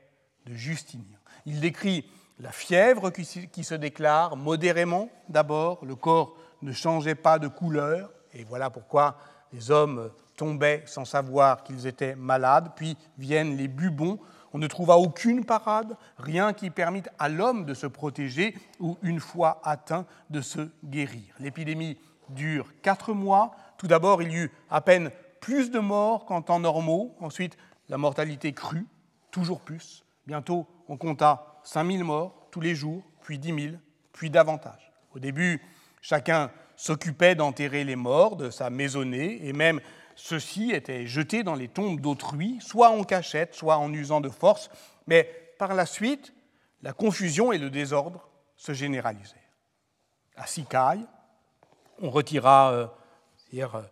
[0.45, 1.17] de Justinien.
[1.45, 7.47] Il décrit la fièvre qui se déclare modérément d'abord, le corps ne changeait pas de
[7.47, 9.17] couleur, et voilà pourquoi
[9.51, 14.19] les hommes tombaient sans savoir qu'ils étaient malades, puis viennent les bubons.
[14.53, 19.19] On ne trouva aucune parade, rien qui permette à l'homme de se protéger ou, une
[19.19, 21.23] fois atteint, de se guérir.
[21.39, 21.97] L'épidémie
[22.29, 23.55] dure quatre mois.
[23.77, 27.15] Tout d'abord, il y eut à peine plus de morts qu'en temps normaux.
[27.19, 27.57] Ensuite,
[27.89, 28.87] la mortalité crut,
[29.31, 30.05] toujours plus.
[30.25, 33.75] Bientôt, on compta 5000 morts tous les jours, puis 10 000,
[34.13, 34.91] puis davantage.
[35.13, 35.61] Au début,
[36.01, 39.81] chacun s'occupait d'enterrer les morts de sa maisonnée, et même
[40.15, 44.69] ceux-ci étaient jetés dans les tombes d'autrui, soit en cachette, soit en usant de force,
[45.07, 46.33] mais par la suite,
[46.81, 49.39] la confusion et le désordre se généralisèrent.
[50.35, 51.05] À Sikaï,
[52.01, 52.87] on retira, euh,
[53.53, 53.83] euh,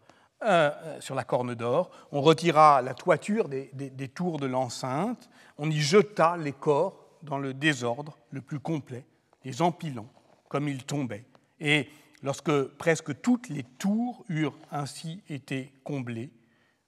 [0.44, 5.70] euh, sur la corne d'or, on retira la toiture des, des tours de l'enceinte, on
[5.70, 9.06] y jeta les corps dans le désordre le plus complet,
[9.44, 10.08] les empilant
[10.50, 11.26] comme ils tombaient.
[11.60, 11.90] Et
[12.24, 16.32] Lorsque presque toutes les tours eurent ainsi été comblées,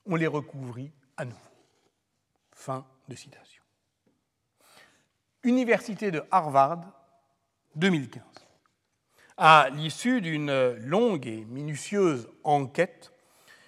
[0.06, 1.38] on les recouvrit à nouveau.
[2.54, 3.62] Fin de citation.
[5.43, 6.86] Université de Harvard,
[7.76, 8.24] 2015.
[9.38, 13.12] À l'issue d'une longue et minutieuse enquête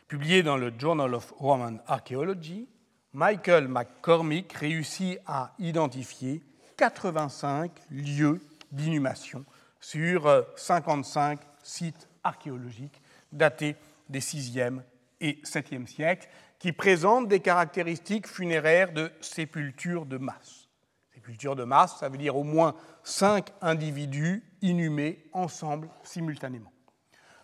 [0.07, 2.69] publiée dans le Journal of Roman Archaeology,
[3.11, 6.41] Michael McCormick réussit à identifier
[6.77, 8.39] 85 lieux
[8.71, 9.43] d'inhumation
[9.81, 13.01] sur 55 sites archéologiques
[13.31, 13.75] datés
[14.09, 14.81] des 6e
[15.19, 16.27] et 7e siècles,
[16.59, 20.67] qui présentent des caractéristiques funéraires de sépultures de masse.
[21.13, 26.71] Sépultures de masse, ça veut dire au moins cinq individus inhumés ensemble simultanément.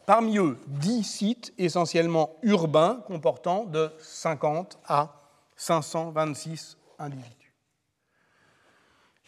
[0.05, 5.15] Parmi eux, 10 sites essentiellement urbains comportant de 50 à
[5.55, 7.42] 526 individus.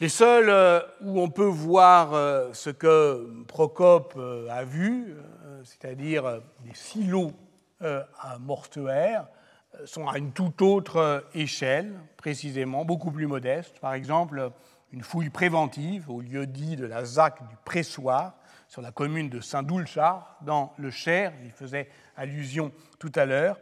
[0.02, 5.16] Les seuls euh, où on peut voir euh, ce que Procope euh, a vu,
[5.64, 7.32] c'est-à-dire des silos
[7.80, 9.28] à mortuaires,
[9.86, 13.80] sont à une toute autre échelle, précisément, beaucoup plus modeste.
[13.80, 14.52] Par exemple,
[14.92, 18.34] une fouille préventive au lieu dit de la ZAC du Pressoir,
[18.68, 23.58] sur la commune de Saint-Doulchard, dans le Cher, j'y faisais allusion tout à l'heure,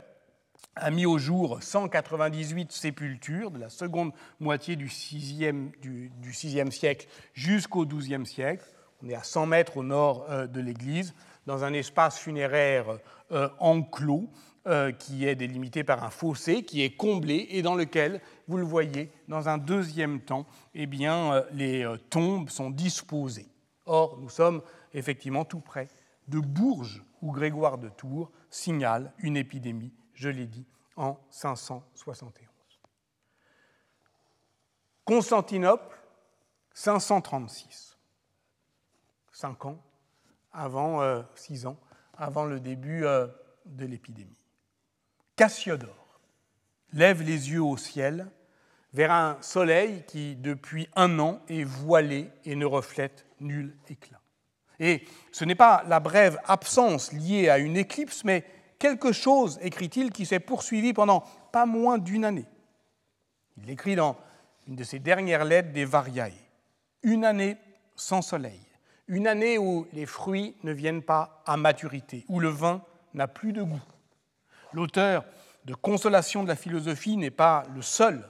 [0.76, 7.86] a mis au jour 198 sépultures de la seconde moitié du VIe, du, siècle jusqu'au
[7.86, 8.66] XIIe siècle.
[9.04, 11.14] On est à 100 mètres au nord euh, de l'église,
[11.46, 12.86] dans un espace funéraire
[13.32, 14.30] euh, enclos
[14.66, 18.64] euh, qui est délimité par un fossé, qui est comblé et dans lequel, vous le
[18.64, 23.48] voyez, dans un deuxième temps, eh bien, les tombes sont disposées.
[23.86, 24.62] Or, nous sommes
[24.94, 25.90] effectivement tout près
[26.30, 32.48] de Bourges, où Grégoire de Tours signale une épidémie je l'ai dit, en 571.
[35.06, 35.98] Constantinople,
[36.74, 37.98] 536.
[39.32, 39.84] Cinq ans
[40.54, 41.78] avant, euh, six ans
[42.18, 43.28] avant le début euh,
[43.66, 44.46] de l'épidémie.
[45.36, 46.20] Cassiodore
[46.94, 48.30] lève les yeux au ciel
[48.94, 54.22] vers un soleil qui, depuis un an, est voilé et ne reflète nul éclat.
[54.80, 58.46] Et ce n'est pas la brève absence liée à une éclipse, mais
[58.84, 62.46] quelque chose, écrit-il, qui s'est poursuivi pendant pas moins d'une année.
[63.56, 64.18] Il écrit dans
[64.68, 66.34] une de ses dernières lettres des Variae.
[67.02, 67.56] Une année
[67.96, 68.60] sans soleil,
[69.08, 73.54] une année où les fruits ne viennent pas à maturité, où le vin n'a plus
[73.54, 73.82] de goût.
[74.74, 75.24] L'auteur
[75.64, 78.28] de Consolation de la philosophie n'est pas le seul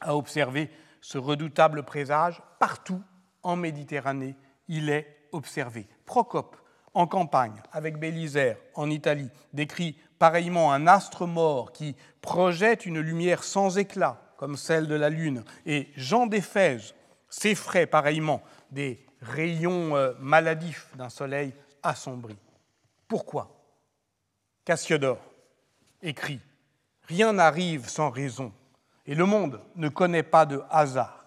[0.00, 2.42] à observer ce redoutable présage.
[2.58, 3.00] Partout
[3.44, 4.34] en Méditerranée,
[4.66, 5.86] il est observé.
[6.04, 6.56] Procope,
[6.94, 13.44] en campagne, avec Bélisère, en Italie, décrit pareillement un astre mort qui projette une lumière
[13.44, 15.44] sans éclat, comme celle de la Lune.
[15.66, 16.94] Et Jean d'Éphèse
[17.28, 22.36] s'effraie pareillement des rayons euh, maladifs d'un soleil assombri.
[23.06, 23.54] Pourquoi?
[24.64, 25.20] Cassiodore
[26.02, 26.40] écrit
[27.04, 28.52] Rien n'arrive sans raison,
[29.06, 31.24] et le monde ne connaît pas de hasard.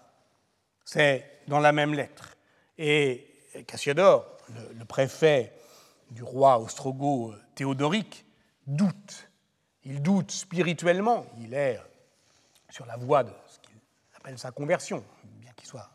[0.84, 2.36] C'est dans la même lettre.
[2.78, 3.31] Et
[3.66, 4.26] Cassiodore,
[4.74, 5.52] le, préfet
[6.10, 8.24] du roi ostrogo Théodoric,
[8.66, 9.28] doute.
[9.84, 11.26] Il doute spirituellement.
[11.40, 11.80] Il est
[12.70, 13.76] sur la voie de ce qu'il
[14.16, 15.04] appelle sa conversion,
[15.40, 15.90] bien qu'il soit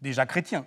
[0.00, 0.66] déjà chrétien.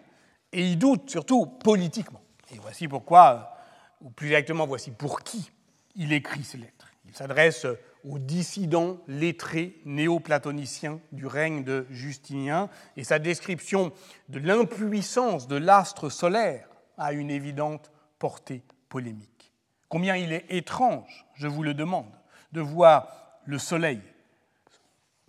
[0.51, 2.21] Et il doute surtout politiquement.
[2.51, 3.57] Et voici pourquoi,
[4.01, 5.51] ou plus exactement, voici pour qui
[5.95, 6.76] il écrit ces lettres.
[7.07, 7.65] Il s'adresse
[8.03, 13.91] aux dissidents lettrés néo-platoniciens du règne de Justinien, et sa description
[14.29, 16.67] de l'impuissance de l'astre solaire
[16.97, 19.53] a une évidente portée polémique.
[19.89, 22.11] Combien il est étrange, je vous le demande,
[22.51, 24.01] de voir le soleil,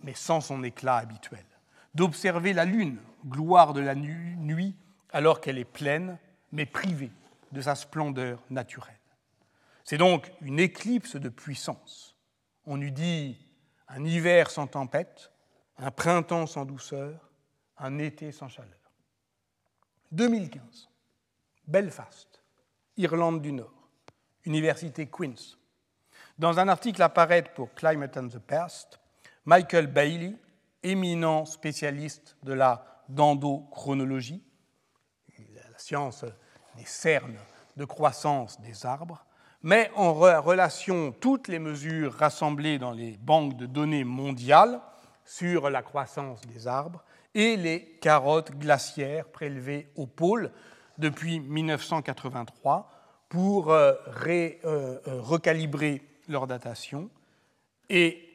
[0.01, 1.45] mais sans son éclat habituel,
[1.95, 4.75] d'observer la lune, gloire de la nuit,
[5.11, 6.17] alors qu'elle est pleine,
[6.51, 7.11] mais privée
[7.51, 8.98] de sa splendeur naturelle.
[9.89, 12.15] C'est donc une éclipse de puissance.
[12.67, 13.43] On eût dit
[13.87, 15.31] un hiver sans tempête,
[15.77, 17.31] un printemps sans douceur,
[17.75, 18.77] un été sans chaleur.
[20.11, 20.89] 2015,
[21.65, 22.43] Belfast,
[22.97, 23.89] Irlande du Nord,
[24.45, 25.57] Université Queen's.
[26.37, 28.99] Dans un article à paraître pour Climate and the Past,
[29.45, 30.35] Michael Bailey,
[30.83, 34.43] éminent spécialiste de la dendrochronologie,
[35.55, 36.25] la science
[36.77, 37.39] des cernes
[37.75, 39.25] de croissance des arbres,
[39.61, 44.79] met en relation toutes les mesures rassemblées dans les banques de données mondiales
[45.25, 47.03] sur la croissance des arbres
[47.35, 50.51] et les carottes glaciaires prélevées au pôle
[50.97, 52.89] depuis 1983
[53.29, 53.93] pour euh,
[54.27, 57.09] euh, euh, recalibrer leur datation
[57.89, 58.25] et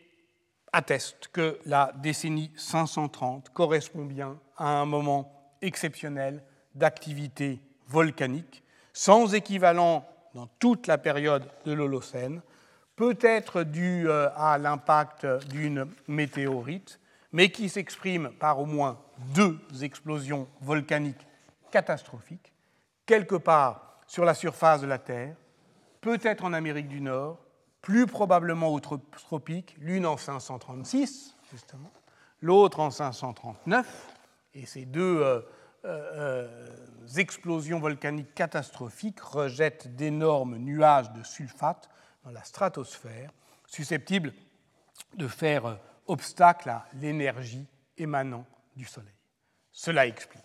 [0.72, 6.42] atteste que la décennie 530 correspond bien à un moment exceptionnel
[6.74, 12.42] d'activité volcanique, sans équivalent dans toute la période de l'Holocène,
[12.96, 17.00] peut être dû euh, à l'impact d'une météorite,
[17.32, 19.00] mais qui s'exprime par au moins
[19.34, 21.26] deux explosions volcaniques
[21.70, 22.52] catastrophiques,
[23.06, 25.34] quelque part sur la surface de la Terre,
[26.00, 27.38] peut-être en Amérique du Nord,
[27.80, 31.90] plus probablement au tropique, l'une en 536, justement,
[32.40, 34.14] l'autre en 539,
[34.54, 35.40] et ces deux euh,
[37.16, 41.88] explosions volcaniques catastrophiques rejettent d'énormes nuages de sulfate
[42.24, 43.30] dans la stratosphère,
[43.66, 44.32] susceptibles
[45.14, 45.74] de faire euh,
[46.06, 47.66] obstacle à l'énergie
[47.96, 49.14] émanant du Soleil.
[49.70, 50.42] Cela explique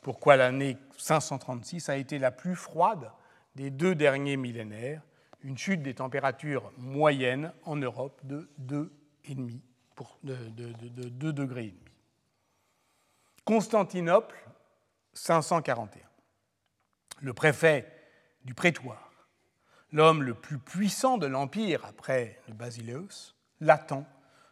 [0.00, 3.10] pourquoi l'année 536 a été la plus froide
[3.54, 5.02] des deux derniers millénaires,
[5.42, 9.60] une chute des températures moyennes en Europe de 2,5
[10.24, 11.74] de, de, 2 degrés.
[13.44, 14.36] Constantinople
[15.14, 16.02] 541.
[17.20, 17.86] Le préfet
[18.44, 19.12] du prétoire,
[19.92, 24.06] l'homme le plus puissant de l'Empire après le Basileus, l'attend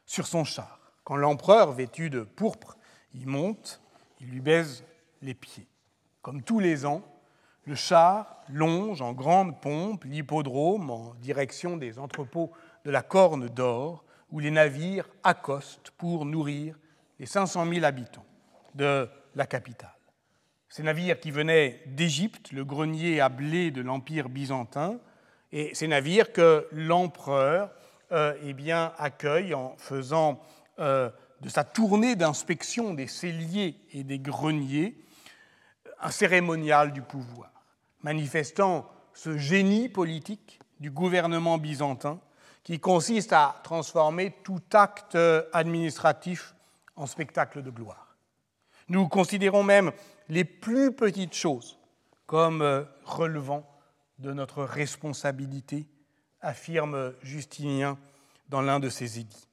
[0.07, 0.79] sur son char.
[1.05, 2.77] Quand l'empereur, vêtu de pourpre,
[3.15, 3.81] y monte,
[4.21, 4.85] il lui baise
[5.23, 5.67] les pieds.
[6.23, 7.03] Comme tous les ans,
[7.65, 12.53] le char longe en grande pompe l'hippodrome en direction des entrepôts
[12.85, 16.79] de la Corne d'Or, où les navires accostent pour nourrir
[17.19, 18.25] les 500 000 habitants
[18.75, 20.00] de la capitale.
[20.71, 25.01] Ces navires qui venaient d'Égypte, le grenier à blé de l'Empire byzantin,
[25.51, 27.73] et ces navires que l'empereur
[28.13, 30.41] euh, eh bien, accueille en faisant
[30.79, 31.11] euh,
[31.41, 34.97] de sa tournée d'inspection des celliers et des greniers
[36.01, 37.51] un cérémonial du pouvoir,
[38.03, 42.21] manifestant ce génie politique du gouvernement byzantin
[42.63, 45.19] qui consiste à transformer tout acte
[45.53, 46.55] administratif
[46.95, 48.17] en spectacle de gloire.
[48.89, 49.93] Nous considérons même
[50.31, 51.79] les plus petites choses
[52.27, 53.69] comme euh, relevant
[54.21, 55.87] de notre responsabilité,
[56.41, 57.99] affirme Justinien
[58.49, 59.49] dans l'un de ses édits.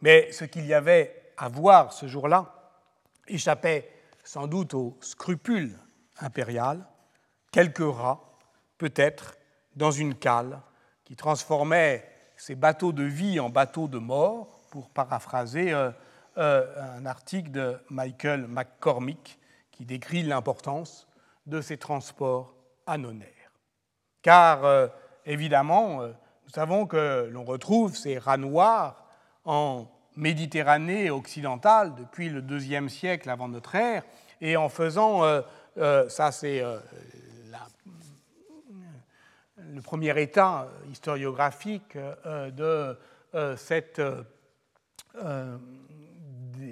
[0.00, 2.72] Mais ce qu'il y avait à voir ce jour-là
[3.26, 3.90] échappait
[4.22, 5.78] sans doute aux scrupules
[6.18, 6.86] impériales,
[7.50, 8.20] quelques rats,
[8.78, 9.36] peut-être,
[9.74, 10.60] dans une cale
[11.04, 15.90] qui transformait ces bateaux de vie en bateaux de mort, pour paraphraser euh,
[16.38, 19.38] euh, un article de Michael McCormick
[19.76, 21.06] qui décrit l'importance
[21.46, 22.54] de ces transports
[22.86, 23.52] annonaires.
[24.22, 24.88] Car, euh,
[25.24, 29.04] évidemment, nous savons que l'on retrouve ces rats noirs
[29.44, 34.02] en Méditerranée occidentale depuis le deuxième siècle avant notre ère,
[34.40, 35.22] et en faisant,
[36.08, 36.62] ça c'est
[39.76, 42.98] le premier état historiographique euh, de
[43.34, 45.58] euh, cette, euh,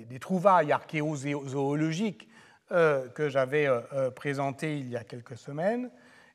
[0.09, 2.29] des, trouvailles archéozoologiques
[2.71, 3.69] que j'avais
[4.15, 5.91] présentées il y a quelques semaines.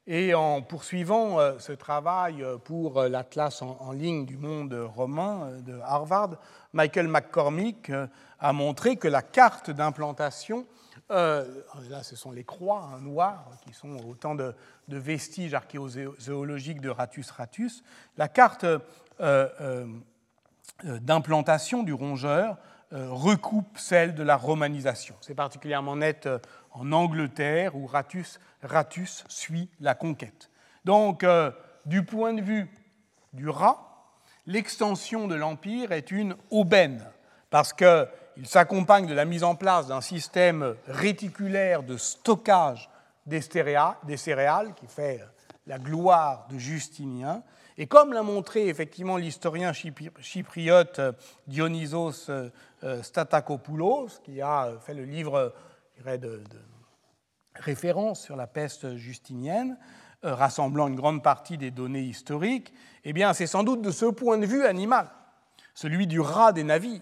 [0.07, 6.37] Et en poursuivant ce travail pour l'Atlas en, ligne du monde romain de Harvard,
[6.73, 7.91] Michael McCormick
[8.39, 10.65] a montré que la carte d'implantation
[11.11, 11.43] euh,
[11.89, 14.53] là, ce sont les croix hein, noires, qui sont autant de,
[14.87, 17.83] vestiges archéozoologiques de Ratus ratus.
[18.17, 18.79] La carte euh,
[19.19, 19.87] euh,
[20.83, 22.57] d'implantation du rongeur
[22.91, 25.15] recoupe celle de la romanisation.
[25.21, 26.27] C'est particulièrement net
[26.71, 30.49] en Angleterre, où Ratus ratus suit la conquête.
[30.85, 31.25] Donc,
[31.85, 32.67] du point de vue
[33.33, 34.05] du rat,
[34.47, 37.05] l'extension de l'Empire est une aubaine,
[37.49, 38.07] parce que
[38.39, 42.89] il s'accompagne de la mise en place d'un système réticulaire de stockage
[43.25, 45.21] des, céréales, qui fait
[45.67, 47.43] la gloire de Justinien.
[47.81, 50.99] Et comme l'a montré effectivement l'historien chypriote
[51.47, 55.53] Dionysos euh, Statakopoulos, qui a fait le livre
[56.05, 56.41] de,
[57.55, 59.77] référence sur la peste justinienne,
[60.25, 62.73] euh, rassemblant une grande partie des données historiques,
[63.05, 65.09] eh c'est sans doute de ce point de vue animal,
[65.73, 67.01] celui du rat des navires,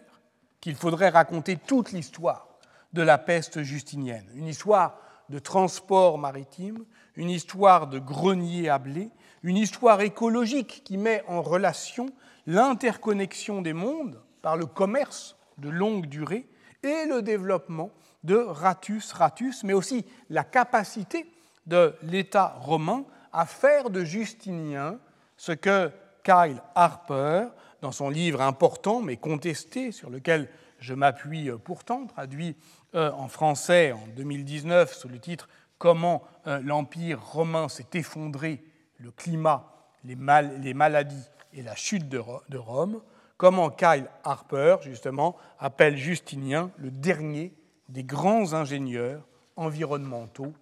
[0.62, 2.50] qu'il faudrait raconter toute l'histoire
[2.94, 5.00] de la peste justinienne, une histoire
[5.30, 9.10] de transport maritime, une histoire de grenier à blé,
[9.44, 12.08] une histoire écologique qui met en relation
[12.46, 16.48] l'interconnexion des mondes par le commerce de longue durée
[16.84, 17.92] et le développement
[18.24, 21.30] de Ratus Ratus, mais aussi la capacité
[21.66, 25.00] de l'État romain à faire de Justinien
[25.38, 25.92] ce que
[26.24, 27.48] Kyle Harper
[27.82, 32.56] dans son livre important mais contesté, sur lequel je m'appuie euh, pourtant, traduit
[32.96, 38.64] euh, en français en 2019 sous le titre Comment euh, l'Empire romain s'est effondré,
[39.00, 39.72] le climat,
[40.04, 43.02] les, maladies et la chute de, Rome,
[43.38, 47.54] comment Kyle Harper, justement, appelle Justinien le dernier
[47.90, 49.26] des grands ingénieurs
[49.56, 50.54] environnementaux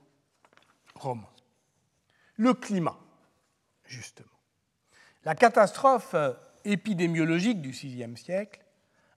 [0.95, 1.29] romains.
[2.37, 2.97] Le climat,
[3.85, 4.27] justement.
[5.23, 6.15] La catastrophe
[6.63, 8.61] épidémiologique du VIe siècle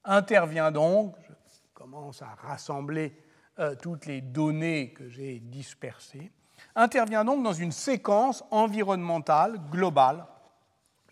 [0.05, 1.35] intervient donc, je
[1.75, 3.13] commence à rassembler
[3.59, 6.31] euh, toutes les données que j'ai dispersées,
[6.75, 10.25] intervient donc dans une séquence environnementale globale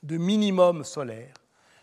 [0.03, 1.34] de minimum solaire,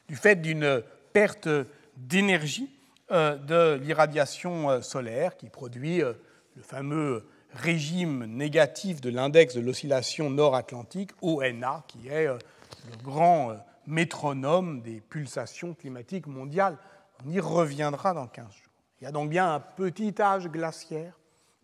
[0.07, 1.49] du fait d'une perte
[1.97, 2.69] d'énergie
[3.11, 10.29] euh, de l'irradiation euh, solaire qui produit le fameux régime négatif de l'index de l'oscillation
[10.29, 13.55] nord-atlantique, ONA, qui est le grand
[13.85, 16.77] métronome des pulsations climatiques mondiales.
[17.25, 18.73] On y reviendra dans 15 jours.
[18.99, 21.13] Il y a donc bien un petit âge glaciaire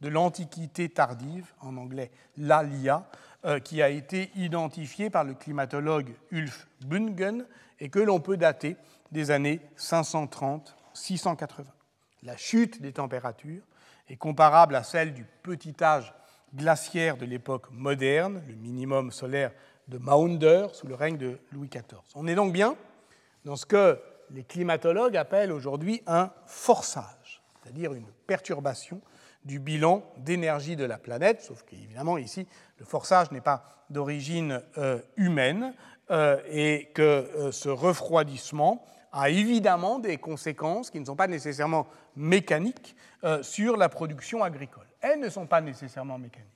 [0.02, 3.10] de l'Antiquité tardive, en anglais l'Alia,
[3.46, 7.46] euh, qui a été identifié par le climatologue Ulf Bungen
[7.80, 8.76] et que l'on peut dater
[9.12, 11.66] des années 530-680.
[12.24, 13.64] La chute des températures
[14.10, 16.14] est comparable à celle du petit âge
[16.54, 19.52] glaciaire de l'époque moderne, le minimum solaire
[19.88, 22.02] de Maunder sous le règne de Louis XIV.
[22.16, 22.76] On est donc bien
[23.46, 24.00] dans ce que
[24.32, 29.02] les climatologues appellent aujourd'hui un forçage, c'est-à-dire une perturbation
[29.46, 35.00] du bilan d'énergie de la planète, sauf qu'évidemment ici, le forçage n'est pas d'origine euh,
[35.18, 35.74] humaine
[36.12, 41.88] euh, et que euh, ce refroidissement a évidemment des conséquences qui ne sont pas nécessairement
[42.16, 42.96] mécaniques
[43.42, 44.86] sur la production agricole.
[45.02, 46.48] Elles ne sont pas nécessairement mécaniques.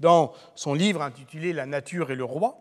[0.00, 2.58] Dans son livre intitulé La nature et le roi,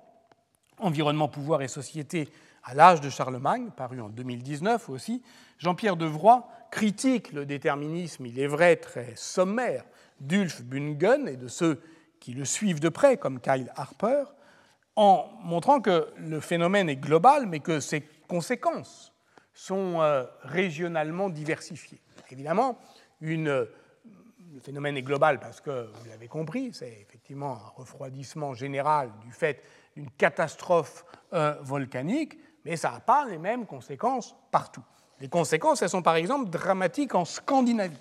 [0.78, 2.30] Environnement, pouvoir et société
[2.64, 5.22] à l'âge de Charlemagne, paru en 2019 aussi,
[5.58, 9.86] Jean-Pierre Devroy critique le déterminisme, il est vrai, très sommaire
[10.20, 11.82] d'Ulf Bungen et de ceux
[12.20, 14.24] qui le suivent de près, comme Kyle Harper,
[14.96, 19.14] en montrant que le phénomène est global, mais que ses conséquences
[19.54, 22.02] sont euh, régionalement diversifiées.
[22.30, 22.78] évidemment,
[23.22, 23.68] une,
[24.54, 29.32] le phénomène est global parce que, vous l'avez compris, c'est effectivement un refroidissement général du
[29.32, 29.64] fait
[29.96, 34.84] d'une catastrophe euh, volcanique, mais ça n'a pas les mêmes conséquences partout.
[35.20, 37.98] Les conséquences, elles sont par exemple dramatiques en Scandinavie,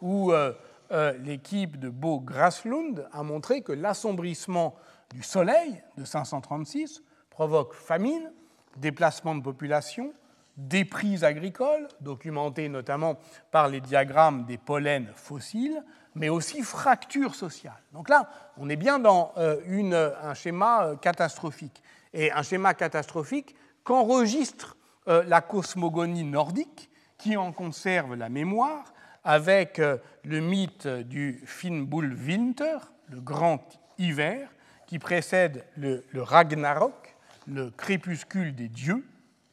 [0.00, 0.52] où euh,
[0.90, 4.74] euh, l'équipe de Bo Graslund a montré que l'assombrissement
[5.14, 8.32] du Soleil de 536 provoque famine,
[8.76, 10.12] déplacement de population,
[10.56, 13.18] déprise agricole, documentée notamment
[13.50, 15.82] par les diagrammes des pollens fossiles,
[16.14, 17.80] mais aussi fracture sociale.
[17.92, 18.28] Donc là,
[18.58, 21.82] on est bien dans euh, un schéma catastrophique.
[22.12, 24.76] Et un schéma catastrophique qu'enregistre
[25.08, 28.92] euh, la cosmogonie nordique, qui en conserve la mémoire,
[29.24, 29.80] avec
[30.24, 32.78] le mythe du Finnbull-Winter,
[33.08, 33.62] le grand
[33.96, 34.50] hiver,
[34.86, 37.14] qui précède le, le Ragnarok,
[37.46, 39.06] le crépuscule des dieux,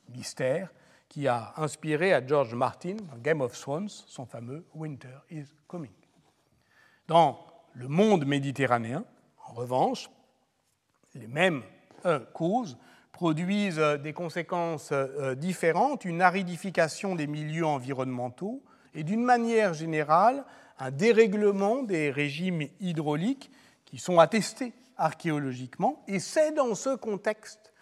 [0.10, 0.70] mystère,
[1.08, 5.92] qui a inspiré à George Martin, dans Game of Thrones, son fameux Winter is Coming.
[7.08, 7.40] Dans
[7.74, 9.04] le monde méditerranéen,
[9.48, 10.10] en revanche,
[11.16, 11.64] les mêmes
[12.06, 12.78] euh, causes
[13.20, 18.64] produisent euh, des conséquences euh, différentes, une aridification des milieux environnementaux
[18.96, 20.46] et d'une manière générale
[20.80, 23.52] un dérèglement des régimes hydrauliques
[23.84, 26.02] qui sont attestés archéologiquement.
[26.08, 27.74] Et c'est dans ce contexte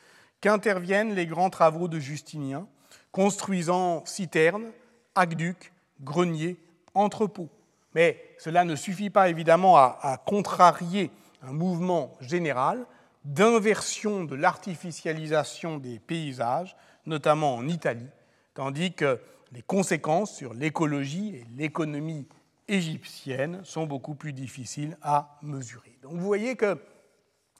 [0.41, 2.67] qu'interviennent les grands travaux de Justinien
[3.11, 4.71] construisant citernes,
[5.13, 5.71] aqueducs,
[6.01, 6.57] greniers,
[6.95, 7.49] entrepôts.
[7.93, 11.11] Mais cela ne suffit pas évidemment à, contrarier
[11.43, 12.87] un mouvement général
[13.27, 16.75] d'inversion de l'artificialisation des paysages,
[17.05, 18.09] notamment en Italie,
[18.53, 19.19] tandis que
[19.51, 22.27] les conséquences sur l'écologie et l'économie
[22.69, 25.97] égyptienne sont beaucoup plus difficiles à mesurer.
[26.01, 26.81] Donc vous voyez que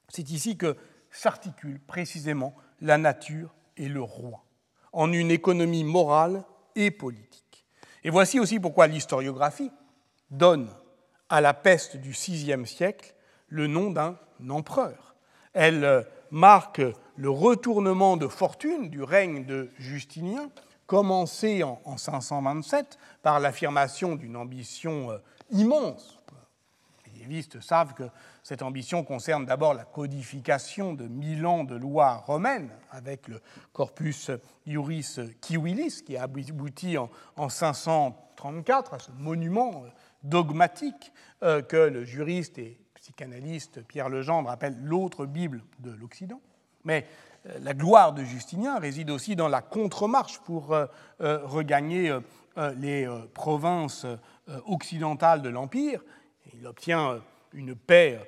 [0.08, 0.76] c'est ici que
[1.10, 4.44] s'articule précisément la nature et le roi
[4.92, 6.44] en une économie morale
[6.76, 7.66] et politique.
[8.04, 9.70] Et voici aussi pourquoi l'historiographie
[10.30, 10.70] donne
[11.28, 13.14] à la peste du VIe siècle
[13.48, 14.16] le nom d'un
[14.48, 15.07] empereur.
[15.60, 16.80] Elle euh, marque
[17.16, 20.50] le retournement de fortune du règne de Justinien,
[20.86, 25.18] commencé en, 527 par l'affirmation d'une ambition euh,
[25.50, 26.16] immense.
[27.04, 28.04] Les médiévistes savent que
[28.44, 33.40] cette ambition concerne d'abord la codification de mille ans de lois romaines avec le
[33.72, 34.30] corpus
[34.64, 39.82] Iuris Civilis qui a abouti en, 534 à ce monument
[40.22, 42.78] dogmatique euh, que le juriste et
[43.08, 46.42] psychanalyste Pierre Legendre appelle l'autre Bible de l'Occident.
[46.84, 47.06] Mais
[47.46, 50.86] euh, la gloire de Justinien réside aussi dans la contre-marche pour euh,
[51.18, 52.14] regagner
[52.76, 54.04] les provinces
[54.66, 56.02] occidentales de l'Empire.
[56.52, 57.20] Il obtient
[57.52, 58.18] une paix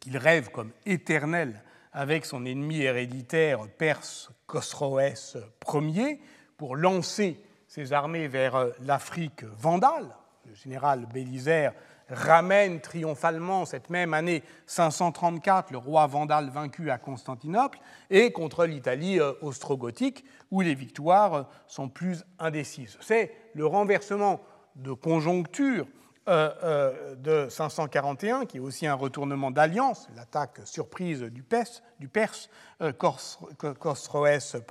[0.00, 1.62] qu'il rêve comme éternel
[1.92, 5.36] avec son ennemi héréditaire perse Khosroès
[5.72, 6.20] Ier
[6.56, 10.08] pour lancer ses armées vers l'Afrique vandale.
[10.44, 11.72] Le général Bélisaire
[12.10, 17.78] ramène triomphalement cette même année 534 le roi vandale vaincu à Constantinople
[18.10, 22.98] et contre l'Italie euh, ostrogothique où les victoires sont plus indécises.
[23.00, 24.40] C'est le renversement
[24.76, 25.86] de conjoncture
[26.28, 32.08] euh, euh, de 541, qui est aussi un retournement d'alliance, l'attaque surprise du Perse, du
[32.08, 32.50] Perse
[32.82, 32.92] euh,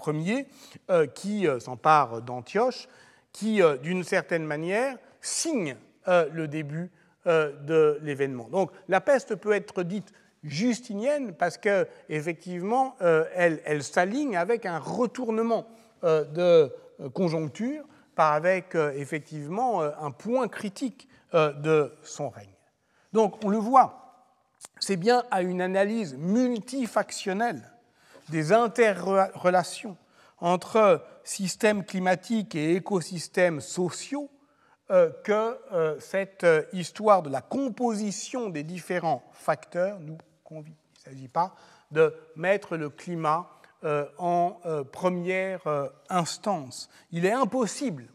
[0.08, 0.48] Ier,
[1.16, 2.88] qui s'empare d'Antioche,
[3.34, 5.76] qui, d'une certaine manière, signe
[6.08, 6.92] le début
[7.26, 8.48] de l'événement.
[8.50, 10.12] Donc la peste peut être dite
[10.44, 12.96] justinienne parce que effectivement
[13.36, 15.68] elle, s'aligne avec un retournement
[16.02, 16.74] de
[17.14, 17.84] conjoncture,
[18.16, 22.50] par avec effectivement un point critique euh, de son règne.
[23.14, 24.26] Donc on le voit,
[24.80, 27.72] c'est bien à une analyse multifactionnelle
[28.30, 29.96] des interrelations
[30.40, 34.39] entre systèmes climatiques et écosystèmes sociaux euh,
[34.90, 40.74] que euh, cette histoire de la composition des différents facteurs nous convie.
[41.06, 41.56] Il ne s'agit pas
[41.92, 43.50] de mettre le climat
[44.18, 44.60] en
[44.92, 45.62] première
[46.10, 46.90] instance.
[47.12, 48.10] Il est impossible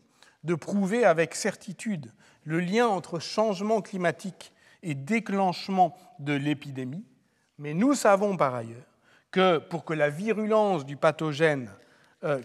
[0.44, 2.12] de prouver avec certitude
[2.44, 4.52] le lien entre changement climatique
[4.82, 7.04] et déclenchement de l'épidémie,
[7.58, 8.86] mais nous savons par ailleurs
[9.30, 11.83] que pour que la virulence du pathogène euh,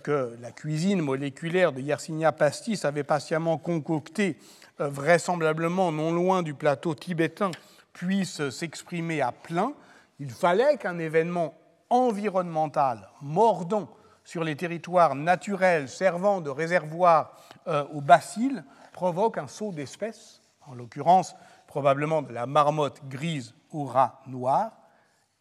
[0.04, 4.38] que la cuisine moléculaire de Yersinia pastis avait patiemment concocté,
[4.82, 7.52] euh, vraisemblablement non loin du plateau tibétain,
[7.94, 9.74] puisse s'exprimer à plein,
[10.20, 11.54] il fallait qu'un événement
[11.90, 13.90] environnemental mordant
[14.24, 18.64] sur les territoires naturels servant de réservoir euh, aux bacilles
[18.94, 21.36] provoque un saut d'espèces, en l'occurrence
[21.68, 24.72] probablement de la marmotte grise au rat noir,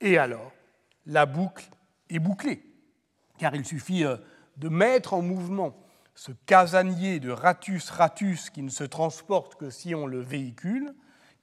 [0.01, 0.53] et alors
[1.07, 1.69] la boucle
[2.09, 2.63] est bouclée,
[3.39, 4.17] car il suffit euh,
[4.57, 5.77] de mettre en mouvement
[6.15, 10.93] ce casanier de ratus ratus qui ne se transporte que si on le véhicule,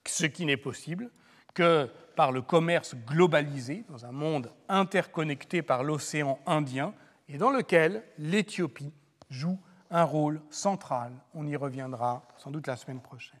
[0.04, 1.10] ce qui n'est possible
[1.54, 6.92] que par le commerce globalisé dans un monde interconnecté par l'océan Indien
[7.28, 8.92] et dans lequel l'Éthiopie
[9.30, 9.58] joue
[9.90, 11.12] un rôle central.
[11.34, 13.40] On y reviendra sans doute la semaine prochaine.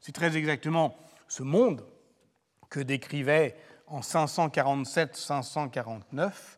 [0.00, 0.96] C'est très exactement
[1.26, 1.84] ce monde
[2.70, 6.57] que décrivait en 547-549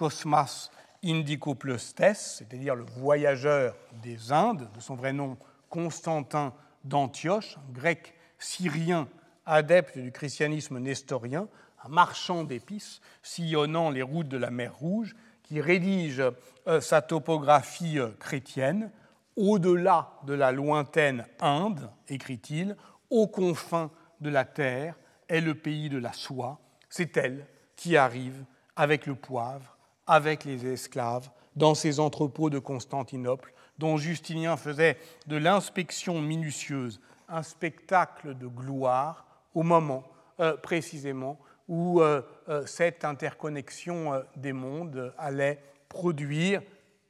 [0.00, 0.70] Cosmas
[1.04, 5.36] Indicopleustes, c'est-à-dire le voyageur des Indes, de son vrai nom
[5.68, 9.08] Constantin d'Antioche, un grec syrien
[9.44, 11.48] adepte du christianisme nestorien,
[11.84, 16.22] un marchand d'épices sillonnant les routes de la mer Rouge, qui rédige
[16.66, 18.90] euh, sa topographie euh, chrétienne
[19.36, 22.74] au-delà de la lointaine Inde, écrit-il,
[23.10, 23.90] aux confins
[24.22, 24.94] de la terre
[25.28, 26.58] est le pays de la soie.
[26.88, 27.46] C'est elle
[27.76, 28.46] qui arrive
[28.76, 29.76] avec le poivre,
[30.10, 34.98] avec les esclaves, dans ces entrepôts de Constantinople, dont Justinien faisait
[35.28, 40.02] de l'inspection minutieuse un spectacle de gloire au moment
[40.40, 41.38] euh, précisément
[41.68, 46.60] où euh, euh, cette interconnexion des mondes allait produire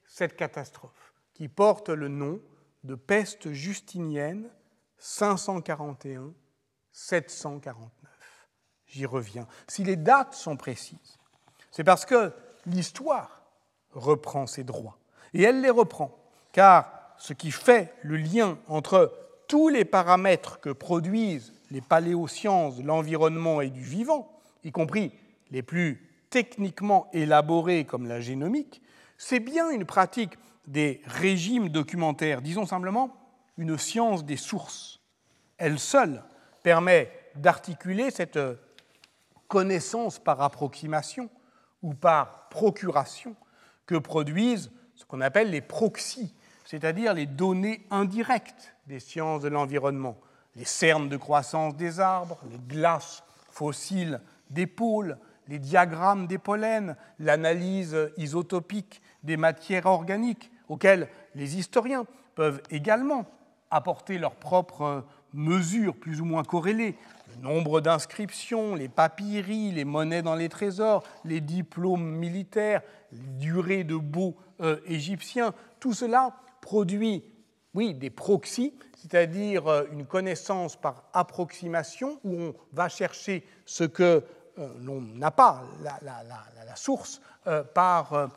[0.04, 2.38] cette catastrophe qui porte le nom
[2.84, 4.50] de peste justinienne
[5.00, 6.32] 541-749.
[8.84, 9.46] J'y reviens.
[9.68, 11.18] Si les dates sont précises,
[11.70, 12.30] c'est parce que
[12.66, 13.42] l'histoire
[13.92, 14.98] reprend ses droits.
[15.34, 16.16] Et elle les reprend,
[16.52, 19.12] car ce qui fait le lien entre
[19.48, 25.12] tous les paramètres que produisent les paléosciences l'environnement et du vivant, y compris
[25.50, 28.80] les plus techniquement élaborés comme la génomique,
[29.18, 33.16] c'est bien une pratique des régimes documentaires, disons simplement
[33.58, 35.00] une science des sources.
[35.58, 36.22] Elle seule
[36.62, 38.38] permet d'articuler cette
[39.48, 41.28] connaissance par approximation
[41.82, 43.34] ou par procuration
[43.86, 50.18] que produisent ce qu'on appelle les proxys, c'est-à-dire les données indirectes des sciences de l'environnement,
[50.56, 54.20] les cernes de croissance des arbres, les glaces fossiles
[54.50, 55.18] des pôles,
[55.48, 63.26] les diagrammes des pollens, l'analyse isotopique des matières organiques, auxquelles les historiens peuvent également
[63.70, 66.96] apporter leurs propres mesures plus ou moins corrélées,
[67.36, 73.84] le nombre d'inscriptions, les papyries, les monnaies dans les trésors, les diplômes militaires, les durées
[73.84, 77.24] de baux euh, égyptiens, tout cela produit,
[77.74, 84.24] oui, des proxys, c'est-à-dire euh, une connaissance par approximation où on va chercher ce que
[84.58, 87.20] euh, l'on n'a pas, la, source,
[87.74, 88.30] par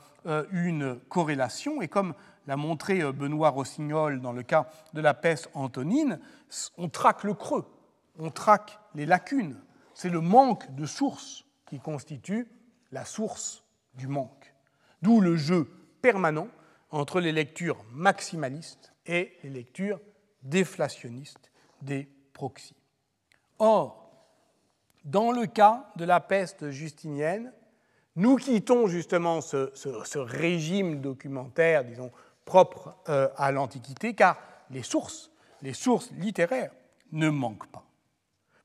[0.52, 1.82] une corrélation.
[1.82, 2.16] Et comme
[2.48, 6.20] l'a montré Benoît Rossignol dans le cas de la peste antonine,
[6.78, 7.66] on traque le creux
[8.20, 9.60] on traque les lacunes.
[9.94, 12.48] C'est le manque de source qui constitue
[12.92, 13.64] la source
[13.96, 14.54] du manque.
[15.02, 15.70] D'où le jeu
[16.02, 16.48] permanent
[16.92, 20.00] entre les lectures maximalistes et les lectures
[20.44, 22.76] déflationnistes des proxys.
[23.60, 24.12] Or,
[25.04, 27.52] dans le cas de la peste justinienne,
[28.16, 32.12] nous quittons justement ce, régime documentaire, disons,
[32.46, 34.38] propre euh, à l'Antiquité, car
[34.70, 35.32] les sources,
[35.62, 36.72] les sources littéraires
[37.12, 37.86] ne manquent pas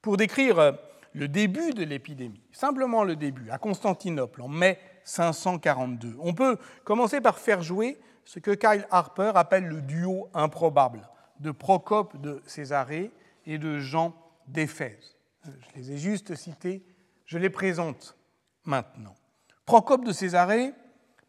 [0.03, 0.73] pour décrire euh,
[1.15, 6.17] le début de l'épidémie, simplement le début, à Constantinople, en mai 542.
[6.21, 11.09] On peut commencer par faire jouer ce que Kyle Harper appelle le duo improbable
[11.41, 13.11] de Procope de Césarée
[13.47, 14.15] et de Jean
[14.47, 15.17] d'Éphèse.
[15.47, 16.85] Euh, je les ai juste cités,
[17.25, 18.17] je les présente
[18.65, 19.15] maintenant.
[19.65, 20.73] Procope de Césarée,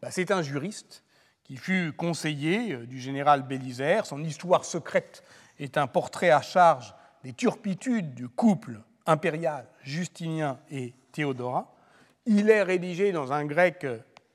[0.02, 1.04] bah, c'est un juriste
[1.50, 4.06] qui fut conseiller euh, du général Bélisaire.
[4.06, 5.24] Son histoire secrète
[5.60, 6.94] est un portrait à charge
[7.24, 11.74] des turpitudes du couple impérial Justinien et Théodora.
[12.28, 13.84] Il est rédigé dans un grec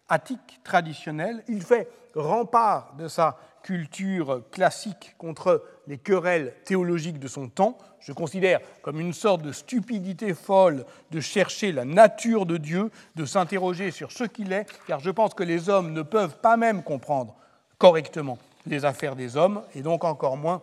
[0.08, 1.44] attique traditionnel.
[1.46, 7.78] Il fait rempart de sa culture classique contre les querelles théologiques de son temps.
[7.98, 13.24] Je considère comme une sorte de stupidité folle de chercher la nature de Dieu, de
[13.24, 16.82] s'interroger sur ce qu'il est, car je pense que les hommes ne peuvent pas même
[16.82, 17.34] comprendre
[17.78, 20.62] correctement les affaires des hommes, et donc encore moins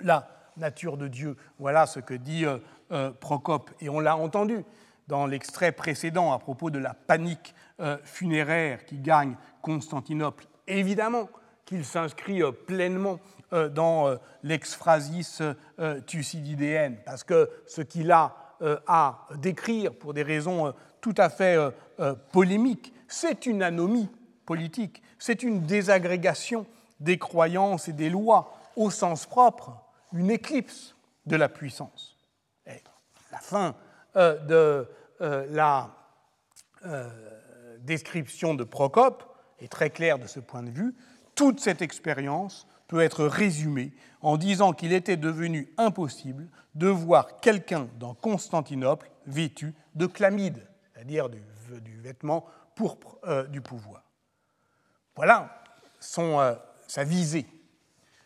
[0.00, 1.36] la nature de Dieu.
[1.58, 2.58] Voilà ce que dit euh,
[2.92, 3.70] euh, Procope.
[3.80, 4.64] Et on l'a entendu
[5.08, 10.46] dans l'extrait précédent à propos de la panique euh, funéraire qui gagne Constantinople.
[10.68, 11.28] Évidemment
[11.64, 13.18] qu'il s'inscrit pleinement
[13.70, 15.42] dans l'exphrasis
[16.06, 18.34] thucydidéenne, parce que ce qu'il a
[18.86, 21.58] à décrire pour des raisons tout à fait
[22.32, 24.08] polémiques, c'est une anomie
[24.46, 26.66] politique, c'est une désagrégation
[27.00, 29.72] des croyances et des lois au sens propre
[30.12, 30.94] une éclipse
[31.26, 32.16] de la puissance.
[33.30, 33.74] la fin
[34.16, 34.88] euh, de
[35.20, 35.90] euh, la
[36.84, 37.08] euh,
[37.78, 39.24] description de Procope
[39.58, 40.94] est très claire de ce point de vue.
[41.34, 47.88] Toute cette expérience peut être résumée en disant qu'il était devenu impossible de voir quelqu'un
[47.98, 51.40] dans Constantinople vêtu de chlamyde, c'est-à-dire du,
[52.00, 54.02] vêtement pourpre euh, du pouvoir.
[55.16, 55.62] Voilà
[56.18, 56.54] euh,
[56.86, 57.46] sa visée.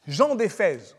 [0.07, 0.97] Jean d'Éphèse,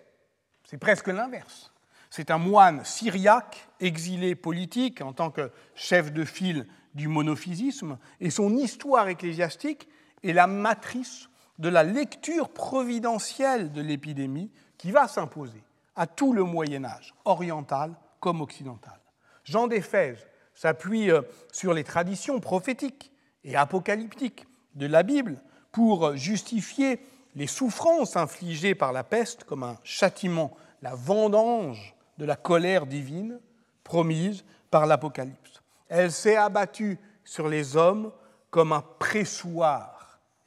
[0.64, 1.72] c'est presque l'inverse.
[2.10, 8.30] C'est un moine syriaque, exilé politique en tant que chef de file du monophysisme, et
[8.30, 9.88] son histoire ecclésiastique
[10.24, 11.30] est la matrice
[11.60, 15.64] de la lecture providentielle de l'épidémie qui va s'imposer
[15.96, 19.00] à tout le Moyen Âge, oriental comme occidental.
[19.44, 23.12] Jean d'Éphèse s'appuie euh, sur les traditions prophétiques
[23.44, 24.46] et apocalyptiques
[24.76, 25.42] de la Bible
[25.72, 27.00] pour justifier
[27.36, 33.40] les souffrances infligées par la peste comme un châtiment, la vendange de la colère divine
[33.84, 35.62] promise par l'Apocalypse.
[35.88, 38.12] Elle s'est abattue sur les hommes
[38.50, 39.97] comme un pressoir,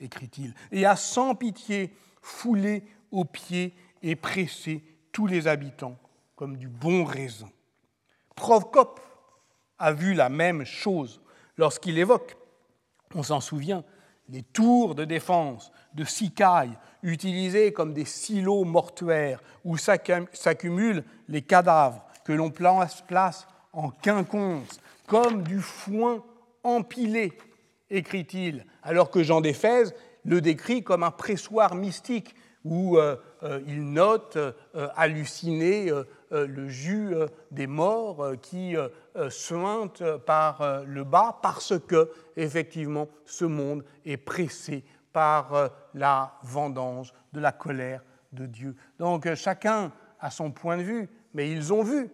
[0.01, 4.83] écrit-il, et a sans pitié foulé aux pieds et pressé
[5.13, 5.97] tous les habitants
[6.37, 7.51] comme du bon raisin.
[8.35, 9.01] Procope
[9.79, 11.21] a vu la même chose
[11.57, 12.37] lorsqu'il évoque,
[13.15, 13.85] on s'en souvient,
[14.29, 22.07] les tours de défense de Sicaille utilisés comme des silos mortuaires où s'accumulent les cadavres
[22.25, 26.23] que l'on place en quinconce, comme du foin
[26.63, 27.33] empilé,
[27.91, 32.35] écrit-il, alors que Jean d'Éphèse le décrit comme un pressoir mystique
[32.65, 34.53] où euh, euh, il note euh,
[34.97, 35.91] halluciné
[36.31, 37.13] le jus
[37.51, 38.77] des morts qui
[39.31, 47.41] suinte par le bas parce que effectivement ce monde est pressé par la vendange de
[47.41, 48.77] la colère de Dieu.
[49.01, 52.13] Donc chacun a son point de vue, mais ils ont vu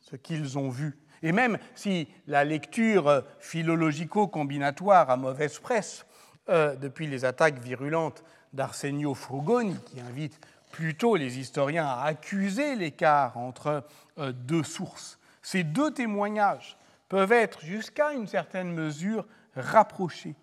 [0.00, 0.98] ce qu'ils ont vu.
[1.22, 6.04] Et même si la lecture philologico-combinatoire a mauvaise presse
[6.48, 10.40] depuis les attaques virulentes d'Arsenio Frugoni, qui invite
[10.72, 13.84] plutôt les historiens à accuser l'écart entre
[14.18, 15.18] euh, deux sources.
[15.42, 16.76] Ces deux témoignages
[17.08, 20.34] peuvent être jusqu'à une certaine mesure rapprochés,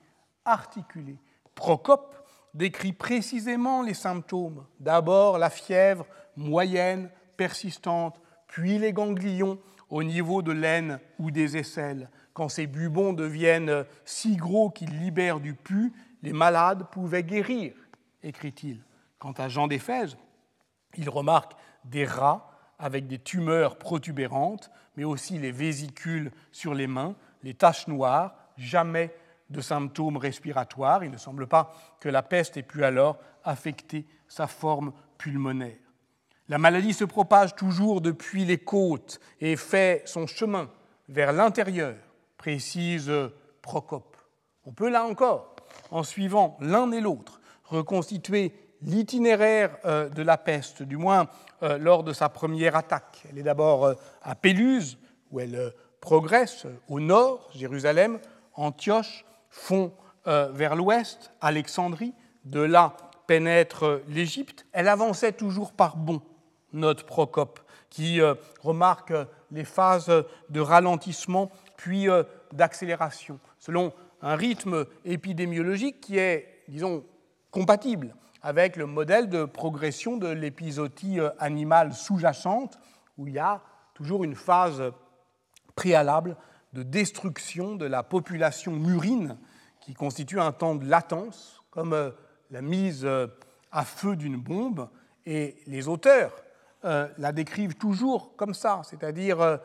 [0.45, 1.17] articulés.
[1.55, 2.15] Procope
[2.53, 4.65] décrit précisément les symptômes.
[4.79, 6.05] D'abord la fièvre
[6.35, 9.59] moyenne, persistante, puis les ganglions
[9.89, 12.09] au niveau de l'aine ou des aisselles.
[12.33, 17.73] Quand ces bubons deviennent si gros qu'ils libèrent du pus, les malades pouvaient guérir
[18.23, 18.81] écrit-il.
[19.17, 20.17] Quant à Jean d'Éphèse,
[20.95, 21.53] il remarque
[21.85, 27.87] des rats avec des tumeurs protubérantes, mais aussi les vésicules sur les mains, les taches
[27.87, 29.13] noires, jamais
[29.49, 31.03] de symptômes respiratoires.
[31.03, 35.77] Il ne semble pas que la peste ait pu alors affecter sa forme pulmonaire.
[36.49, 40.67] La maladie se propage toujours depuis les côtes et fait son chemin
[41.07, 41.93] vers l'intérieur,
[42.37, 43.11] précise
[43.61, 44.17] Procope.
[44.65, 45.55] On peut là encore,
[45.91, 51.27] en suivant l'un et l'autre, reconstituer l'itinéraire euh, de la peste, du moins
[51.61, 53.23] euh, lors de sa première attaque.
[53.29, 53.93] Elle est d'abord euh,
[54.23, 54.97] à Péluse,
[55.29, 58.19] où elle progresse au nord, Jérusalem,
[58.55, 59.93] Antioche, fond
[60.25, 62.13] vers l'ouest, Alexandrie,
[62.45, 62.95] de là
[63.25, 64.65] pénètre l'Égypte.
[64.73, 66.21] Elle avançait toujours par bond,
[66.73, 67.59] note Procope,
[67.89, 68.19] qui
[68.61, 69.13] remarque
[69.51, 70.11] les phases
[70.49, 72.07] de ralentissement puis
[72.51, 77.03] d'accélération, selon un rythme épidémiologique qui est, disons,
[77.51, 82.79] compatible avec le modèle de progression de l'épisodie euh, animale sous-jacente,
[83.17, 83.61] où il y a
[83.93, 84.81] toujours une phase
[85.75, 86.37] préalable
[86.73, 89.37] de destruction de la population murine,
[89.81, 92.11] qui constitue un temps de latence, comme euh,
[92.51, 93.27] la mise euh,
[93.71, 94.89] à feu d'une bombe.
[95.25, 96.31] Et les auteurs
[96.83, 99.59] la décrivent toujours comme ça, c'est-à-dire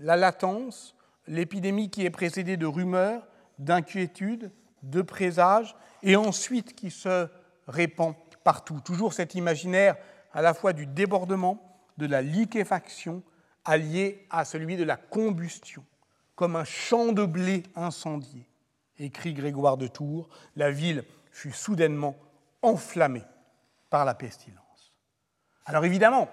[0.00, 0.96] la latence,
[1.26, 3.26] l'épidémie qui est précédée de rumeurs,
[3.58, 4.50] d'inquiétudes,
[4.82, 7.28] de présages, et ensuite qui se
[7.68, 8.80] répand partout.
[8.80, 9.96] Toujours cet imaginaire
[10.32, 11.62] à la fois du débordement,
[11.98, 13.22] de la liquéfaction,
[13.64, 15.84] allié à celui de la combustion,
[16.34, 18.48] comme un champ de blé incendié.
[18.98, 22.16] Écrit Grégoire de Tours, la ville fut soudainement
[22.62, 23.24] enflammée
[23.90, 24.94] par la pestilence.
[25.66, 26.28] Alors évidemment,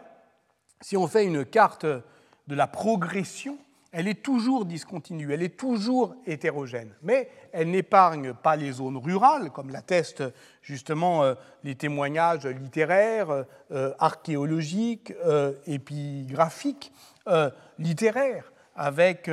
[0.81, 3.57] si on fait une carte de la progression
[3.91, 9.49] elle est toujours discontinue, elle est toujours hétérogène, mais elle n'épargne pas les zones rurales,
[9.51, 10.23] comme l'attestent
[10.61, 16.91] justement euh, les témoignages littéraires, euh, archéologiques, euh, épigraphiques,
[17.77, 19.29] littéraires, avec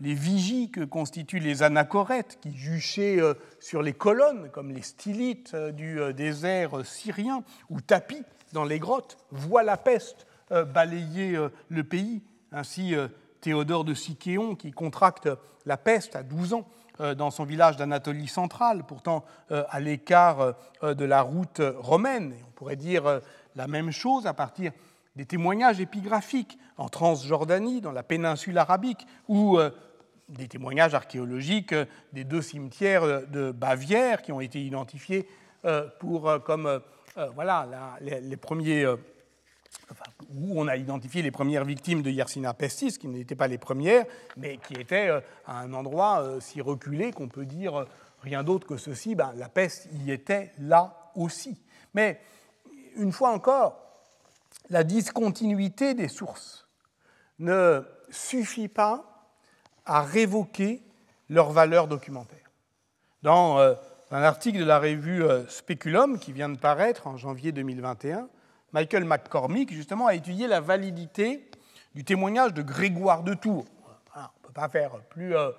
[0.00, 3.20] les vigies que constituent les anachorètes qui juchaient
[3.60, 9.62] sur les colonnes, comme les stylites du désert syrien, ou tapis dans les grottes, voient
[9.62, 11.38] la peste balayer
[11.68, 12.22] le pays.
[12.52, 12.94] Ainsi,
[13.40, 15.28] Théodore de Sicéon, qui contracte
[15.64, 16.66] la peste à 12 ans,
[17.16, 22.34] dans son village d'Anatolie centrale, pourtant à l'écart de la route romaine.
[22.48, 23.20] on pourrait dire
[23.54, 24.72] la même chose à partir
[25.16, 29.58] des témoignages épigraphiques en Transjordanie, dans la péninsule arabique, ou
[30.28, 31.74] des témoignages archéologiques
[32.12, 35.28] des deux cimetières de Bavière qui ont été identifiés
[35.98, 36.80] pour, comme
[37.34, 38.86] voilà, les, premiers
[40.34, 44.04] où on a identifié les premières victimes de Yersinia pestis, qui n'étaient pas les premières,
[44.36, 47.84] mais qui étaient euh, à un endroit euh, si reculé qu'on peut dire euh,
[48.22, 51.60] rien d'autre que ceci, ben, la peste y était là aussi.
[51.94, 52.20] Mais
[52.96, 53.80] une fois encore,
[54.70, 56.66] la discontinuité des sources
[57.38, 59.28] ne suffit pas
[59.84, 60.82] à révoquer
[61.28, 62.50] leur valeur documentaire.
[63.22, 63.58] Dans
[64.10, 68.28] un article de la revue Speculum qui vient de paraître en janvier 2021,
[68.76, 71.50] Michael McCormick, justement, a étudié la validité
[71.94, 73.64] du témoignage de Grégoire de Tours.
[74.14, 75.50] on ne peut pas faire plus euh,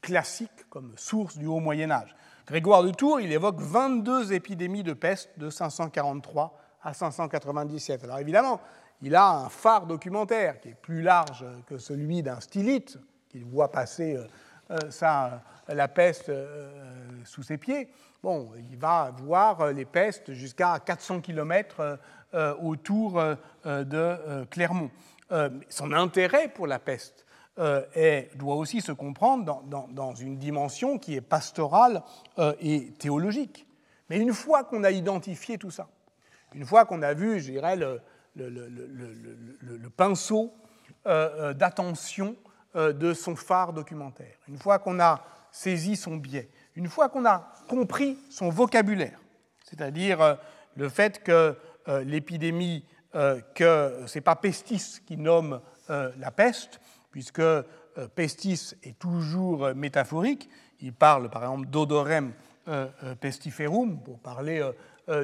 [0.00, 2.14] classique comme source du haut Moyen Âge.
[2.46, 8.04] Grégoire de Tours, il évoque 22 épidémies de peste de 543 à 597.
[8.04, 8.60] Alors évidemment,
[9.02, 12.96] il a un phare documentaire qui est plus large que celui d'un stylite,
[13.28, 14.14] qui voit passer
[14.70, 15.30] euh, euh,
[15.66, 16.30] la peste
[17.24, 17.90] sous ses pieds.
[18.22, 21.98] Bon, il va voir les pestes jusqu'à 400 km
[22.62, 24.90] autour euh, de euh, Clermont.
[25.68, 27.26] son intérêt pour la peste
[28.36, 32.02] doit aussi se comprendre dans, une dimension qui est pastorale
[32.58, 33.66] et théologique.
[34.08, 35.86] Mais une fois qu'on a identifié tout ça,
[36.54, 38.00] une fois qu'on a vu, je dirais, le,
[39.94, 40.54] pinceau
[41.04, 42.34] d'attention
[42.74, 47.52] de son phare documentaire, une fois qu'on a saisi son biais, une fois qu'on a
[47.68, 49.20] compris son vocabulaire,
[49.64, 50.38] c'est-à-dire
[50.76, 51.52] le fait que euh,
[51.86, 52.84] l'épidémie
[53.16, 55.60] euh, que ce n'est pas Pestis qui nomme
[55.90, 57.42] euh, la peste, puisque
[58.14, 60.48] pestis est toujours métaphorique.
[60.80, 62.32] Il parle par exemple d'odorem
[63.20, 64.64] pestiferum pour parler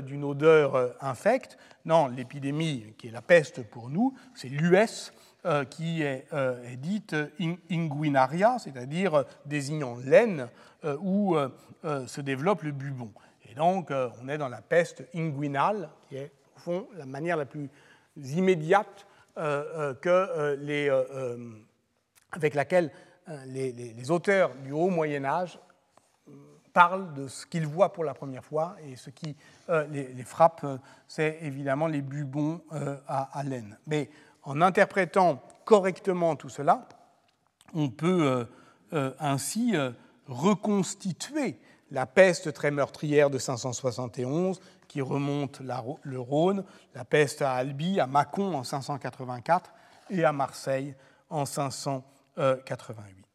[0.03, 1.57] d'une odeur infecte.
[1.85, 5.13] Non, l'épidémie qui est la peste pour nous, c'est l'US
[5.71, 6.27] qui est,
[6.79, 7.15] dite
[7.71, 10.49] inguinaria, c'est-à-dire désignant l'aine
[11.01, 11.37] où
[11.85, 13.13] se développe le bubon.
[13.49, 16.33] Et donc on est dans la peste inguinale, qui est
[16.97, 17.71] la manière la plus
[18.17, 19.07] immédiate
[19.39, 21.37] euh, euh, euh,
[22.33, 22.91] avec laquelle
[23.47, 25.59] les, auteurs du haut Moyen Âge
[26.73, 29.37] parlent de ce qu'ils voient pour la première fois, et ce qui
[29.91, 30.65] les, frappe,
[31.09, 32.63] c'est évidemment les bubons
[33.09, 33.79] à, laine.
[33.87, 34.11] Mais
[34.43, 36.87] en interprétant correctement tout cela,
[37.75, 38.47] on peut
[38.93, 39.75] ainsi
[40.29, 41.59] reconstituer
[41.91, 46.64] la peste très meurtrière de 571, qui remonte le Rhône,
[46.95, 49.72] la peste à Albi, à Mâcon en 584
[50.11, 50.95] et à Marseille
[51.30, 53.26] en 588.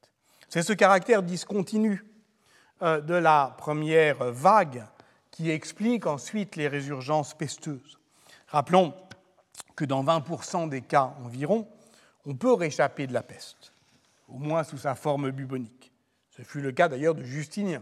[0.49, 2.05] C'est ce caractère discontinu
[2.81, 4.85] euh, de la première vague
[5.29, 7.99] qui explique ensuite les résurgences pesteuses.
[8.47, 8.93] Rappelons
[9.75, 11.67] que dans 20% des cas environ,
[12.25, 13.73] on peut réchapper de la peste,
[14.27, 15.91] au moins sous sa forme bubonique.
[16.35, 17.81] Ce fut le cas d'ailleurs de Justinien,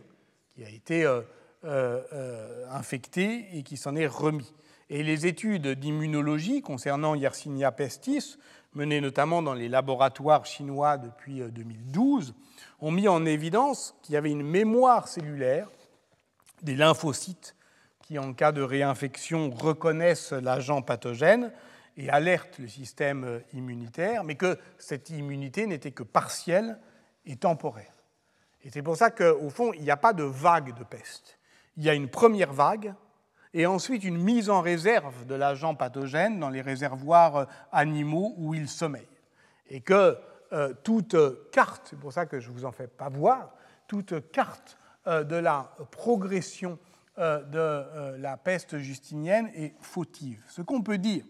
[0.56, 1.22] qui a été euh,
[1.64, 4.54] infecté et qui s'en est remis.
[4.90, 8.38] Et les études d'immunologie concernant Yersinia pestis,
[8.74, 14.18] menées notamment dans les laboratoires chinois depuis 2012, euh, ont mis en évidence qu'il y
[14.18, 15.70] avait une mémoire cellulaire
[16.64, 17.56] des lymphocytes
[18.02, 21.52] qui, en cas de réinfection, reconnaissent l'agent pathogène
[21.96, 26.80] et alertent le système immunitaire, mais que cette immunité n'était que partielle
[27.26, 27.94] et temporaire.
[28.64, 31.39] Et c'est pour ça qu'au fond, il n'y a pas de vague de peste
[31.80, 32.94] il y a une première vague
[33.54, 38.54] et ensuite une mise en réserve de l'agent pathogène dans les réservoirs euh, animaux où
[38.54, 39.08] il sommeille.
[39.70, 40.18] Et que
[40.52, 41.16] euh, toute
[41.52, 43.54] carte, c'est pour ça que je ne vous en fais pas voir,
[43.88, 44.78] toute carte
[45.08, 46.78] euh, de la progression
[47.18, 50.42] de la peste justinienne est fautive.
[50.48, 51.26] Ce qu'on peut dire,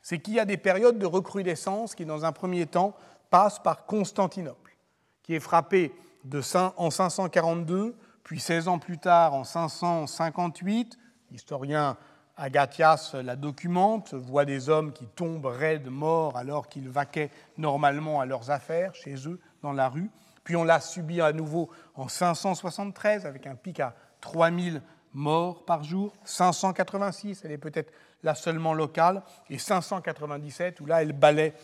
[0.00, 2.94] c'est qu'il y a des périodes de recrudescence qui, dans un premier temps,
[3.28, 4.76] passent par Constantinople,
[5.24, 6.40] qui est frappée de,
[6.76, 7.96] en 542
[8.26, 10.98] puis 16 ans plus tard, en 558,
[11.30, 11.96] l'historien
[12.36, 18.26] Agathias la documente, voit des hommes qui tombent raides morts alors qu'ils vaquaient normalement à
[18.26, 20.10] leurs affaires chez eux dans la rue.
[20.42, 24.82] Puis on l'a subi à nouveau en 573 avec un pic à 3000
[25.14, 26.12] morts par jour.
[26.24, 27.92] 586, elle est peut-être
[28.24, 29.22] là seulement locale.
[29.50, 31.54] Et 597 où là elle balaie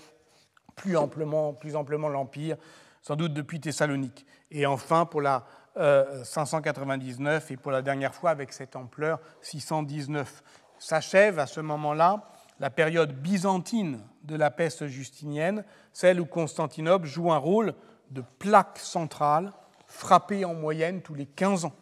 [0.76, 2.56] plus amplement, plus amplement l'Empire,
[3.00, 4.24] sans doute depuis Thessalonique.
[4.52, 5.44] Et enfin, pour la
[5.76, 10.42] 599 euh, et pour la dernière fois avec cette ampleur 619.
[10.78, 12.28] S'achève à ce moment-là
[12.60, 17.74] la période byzantine de la peste justinienne, celle où Constantinople joue un rôle
[18.10, 19.52] de plaque centrale
[19.86, 21.74] frapper en moyenne tous les 15 ans.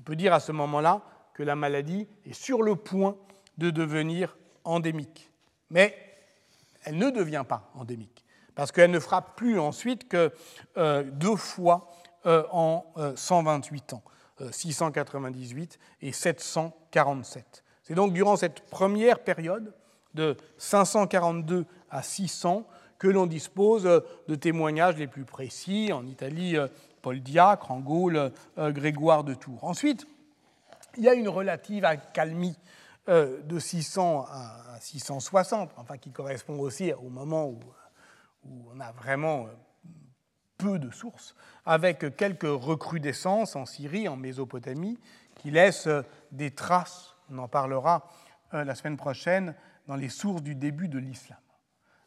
[0.00, 1.02] On peut dire à ce moment-là
[1.34, 3.16] que la maladie est sur le point
[3.58, 5.30] de devenir endémique.
[5.70, 5.96] Mais
[6.84, 8.24] elle ne devient pas endémique,
[8.54, 10.32] parce qu'elle ne frappe plus ensuite que
[10.76, 11.90] euh, deux fois
[12.52, 12.84] en
[13.16, 14.02] 128 ans,
[14.50, 17.64] 698 et 747.
[17.82, 19.72] C'est donc durant cette première période,
[20.14, 22.66] de 542 à 600,
[22.98, 25.90] que l'on dispose de témoignages les plus précis.
[25.92, 26.68] En Italie, euh,
[27.00, 29.62] Paul Diacre, en Gaule, euh, Grégoire de Tours.
[29.64, 30.06] Ensuite,
[30.96, 32.58] il y a une relative accalmie
[33.08, 37.58] euh, de 600 à 660, enfin qui correspond aussi au moment où,
[38.72, 39.46] on a vraiment
[40.58, 41.34] peu de sources,
[41.64, 44.98] avec quelques recrudescences en Syrie, en Mésopotamie,
[45.36, 45.88] qui laissent
[46.32, 48.08] des traces, on en parlera
[48.52, 49.54] la semaine prochaine,
[49.86, 51.38] dans les sources du début de l'islam.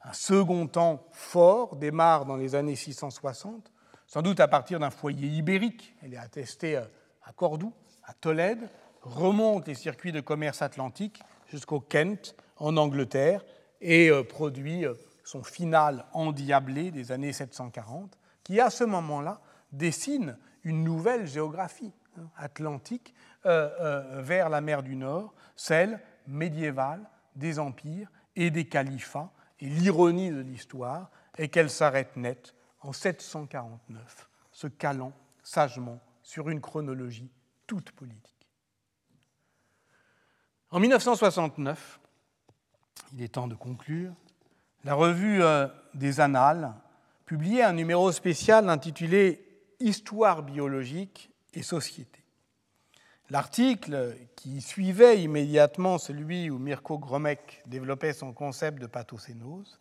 [0.03, 3.71] Un second temps fort démarre dans les années 660,
[4.07, 5.95] sans doute à partir d'un foyer ibérique.
[6.01, 6.85] Elle est attestée euh,
[7.23, 7.73] à Cordoue,
[8.03, 8.69] à Tolède,
[9.01, 13.45] remonte les circuits de commerce atlantique jusqu'au Kent, en Angleterre,
[13.79, 14.93] et euh, produit euh,
[15.23, 22.29] son final endiablé des années 740, qui à ce moment-là dessine une nouvelle géographie hein,
[22.37, 23.13] atlantique
[23.43, 30.41] vers la mer du Nord, celle médiévale des empires et des califats et l'ironie de
[30.41, 35.13] l'histoire est qu'elle s'arrête net en 749, se calant
[35.43, 37.31] sagement sur une chronologie
[37.67, 38.47] toute politique.
[40.71, 41.99] En 1969,
[43.13, 44.13] il est temps de conclure,
[44.83, 46.73] la revue euh, des Annales
[47.31, 49.41] publiait un numéro spécial intitulé
[49.79, 52.25] Histoire biologique et société.
[53.29, 59.79] L'article qui suivait immédiatement celui où Mirko Gromek développait son concept de pathocénose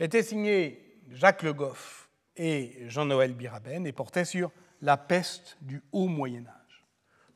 [0.00, 4.50] était signé Jacques Le Goff et Jean-Noël Biraben et portait sur
[4.82, 6.84] la peste du haut Moyen Âge.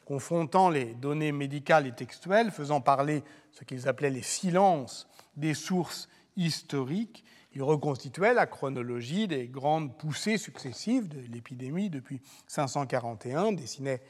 [0.04, 6.08] Confrontant les données médicales et textuelles, faisant parler ce qu'ils appelaient les silences des sources
[6.36, 7.24] historiques,
[7.54, 14.02] il reconstituait la chronologie des grandes poussées successives de l'épidémie depuis 541, dessinait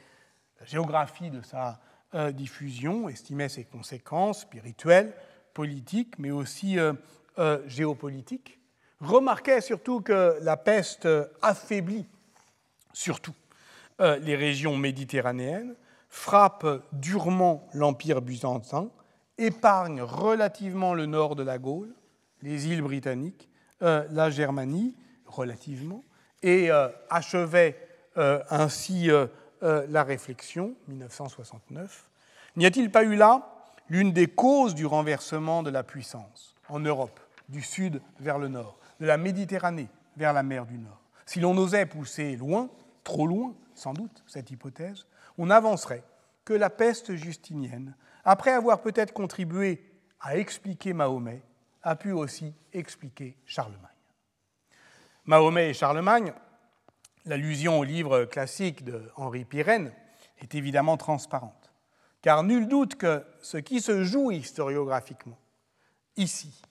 [0.59, 1.79] la géographie de sa
[2.15, 5.13] euh, diffusion, estimait ses conséquences spirituelles,
[5.53, 6.93] politiques, mais aussi euh,
[7.37, 8.59] euh, géopolitiques,
[8.99, 11.07] remarquait surtout que la peste
[11.41, 12.05] affaiblit
[12.93, 13.35] surtout
[13.99, 15.73] les régions méditerranéennes,
[16.09, 18.89] frappe durement l'Empire byzantin,
[19.37, 21.93] épargne relativement le nord de la Gaule,
[22.45, 23.49] les îles britanniques,
[23.81, 26.03] la Germanie, relativement,
[26.41, 26.69] et
[27.09, 27.77] achevait
[28.15, 29.09] ainsi
[29.63, 32.09] euh, la réflexion, 1969.
[32.57, 33.47] N'y a-t-il pas eu là
[33.89, 37.19] l'une des causes du renversement de la puissance en Europe,
[37.49, 39.87] du sud vers le nord, de la Méditerranée
[40.17, 41.01] vers la mer du Nord?
[41.25, 42.69] Si l'on osait pousser loin,
[43.03, 46.03] trop loin sans doute, cette hypothèse, on avancerait
[46.43, 49.83] que la peste justinienne, après avoir peut-être contribué
[50.19, 51.41] à expliquer Mahomet,
[51.85, 53.79] a pu aussi expliquer Charlemagne.
[55.25, 56.33] Mahomet et Charlemagne
[57.25, 59.91] l'allusion au livre classique de Henri Pirenne
[60.39, 61.71] est évidemment transparente,
[62.21, 65.37] car nul doute que ce qui se joue historiographiquement
[66.17, 66.61] ici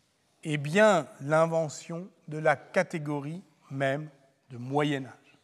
[0.42, 4.08] est bien l'invention de la catégorie même
[4.50, 5.38] de Moyen Âge.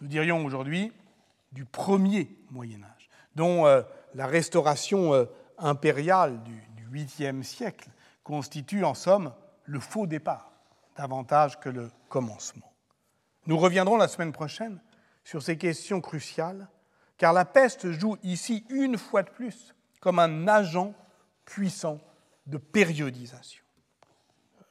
[0.00, 0.92] Nous dirions aujourd'hui
[1.52, 3.82] du premier Moyen Âge, dont euh,
[4.14, 5.24] la restauration euh,
[5.56, 7.88] impériale du, du 8e siècle
[8.28, 9.32] constitue en somme
[9.64, 10.52] le faux départ,
[10.98, 12.70] davantage que le commencement.
[13.46, 14.82] Nous reviendrons la semaine prochaine
[15.24, 16.68] sur ces questions cruciales,
[17.16, 20.92] car la peste joue ici une fois de plus comme un agent
[21.46, 22.00] puissant
[22.46, 23.64] de périodisation.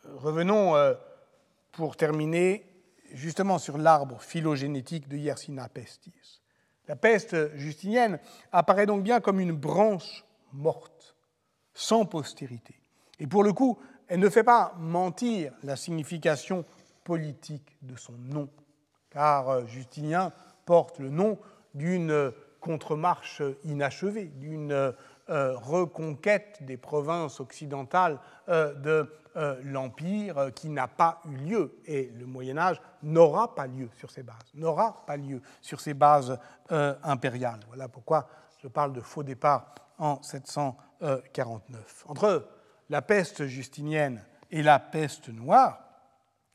[0.05, 0.93] Revenons euh,
[1.71, 2.63] pour terminer
[3.11, 6.43] justement sur l'arbre phylogénétique de Yersina pestis.
[6.87, 8.19] La peste justinienne
[8.51, 11.15] apparaît donc bien comme une branche morte,
[11.73, 12.75] sans postérité.
[13.19, 16.65] Et pour le coup, elle ne fait pas mentir la signification
[17.03, 18.49] politique de son nom
[19.09, 20.31] car euh, Justinien
[20.65, 21.39] porte le nom
[21.73, 24.93] d'une contre-marche inachevée, d'une euh,
[25.57, 29.11] reconquête des provinces occidentales euh, de
[29.63, 31.79] l'Empire qui n'a pas eu lieu.
[31.85, 35.93] Et le Moyen Âge n'aura pas lieu sur ces bases, n'aura pas lieu sur ces
[35.93, 36.39] bases
[37.03, 37.59] impériales.
[37.67, 38.27] Voilà pourquoi
[38.63, 42.05] je parle de faux départ en 749.
[42.07, 42.47] Entre
[42.89, 45.79] la peste justinienne et la peste noire,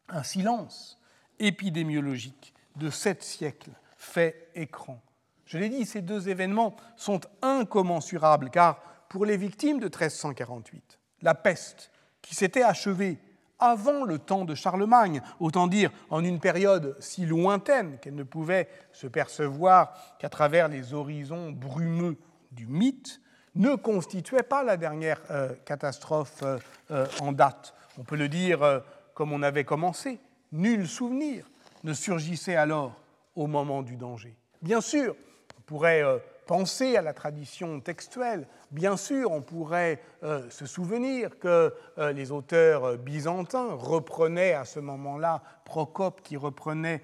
[0.09, 0.99] un silence
[1.39, 5.01] épidémiologique de sept siècles fait écran.
[5.45, 11.35] Je l'ai dit, ces deux événements sont incommensurables, car pour les victimes de 1348, la
[11.35, 11.91] peste,
[12.23, 13.19] qui s'était achevée
[13.59, 18.69] avant le temps de Charlemagne, autant dire en une période si lointaine qu'elle ne pouvait
[18.93, 22.17] se percevoir qu'à travers les horizons brumeux
[22.51, 23.21] du mythe,
[23.55, 26.59] ne constituait pas la dernière euh, catastrophe euh,
[26.91, 27.75] euh, en date.
[27.99, 28.83] On peut le dire
[29.13, 30.19] comme on avait commencé.
[30.53, 31.45] Nul souvenir
[31.85, 32.95] ne surgissait alors
[33.37, 34.35] au moment du danger.
[34.63, 35.15] Bien sûr,
[35.59, 36.03] on pourrait
[36.47, 38.47] penser à la tradition textuelle.
[38.71, 46.23] Bien sûr, on pourrait se souvenir que les auteurs byzantins reprenaient à ce moment-là Procope
[46.23, 47.03] qui reprenait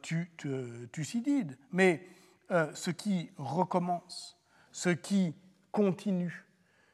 [0.00, 1.58] Thucydide.
[1.72, 2.06] Mais
[2.48, 4.38] ce qui recommence,
[4.70, 5.34] ce qui
[5.72, 6.46] continue.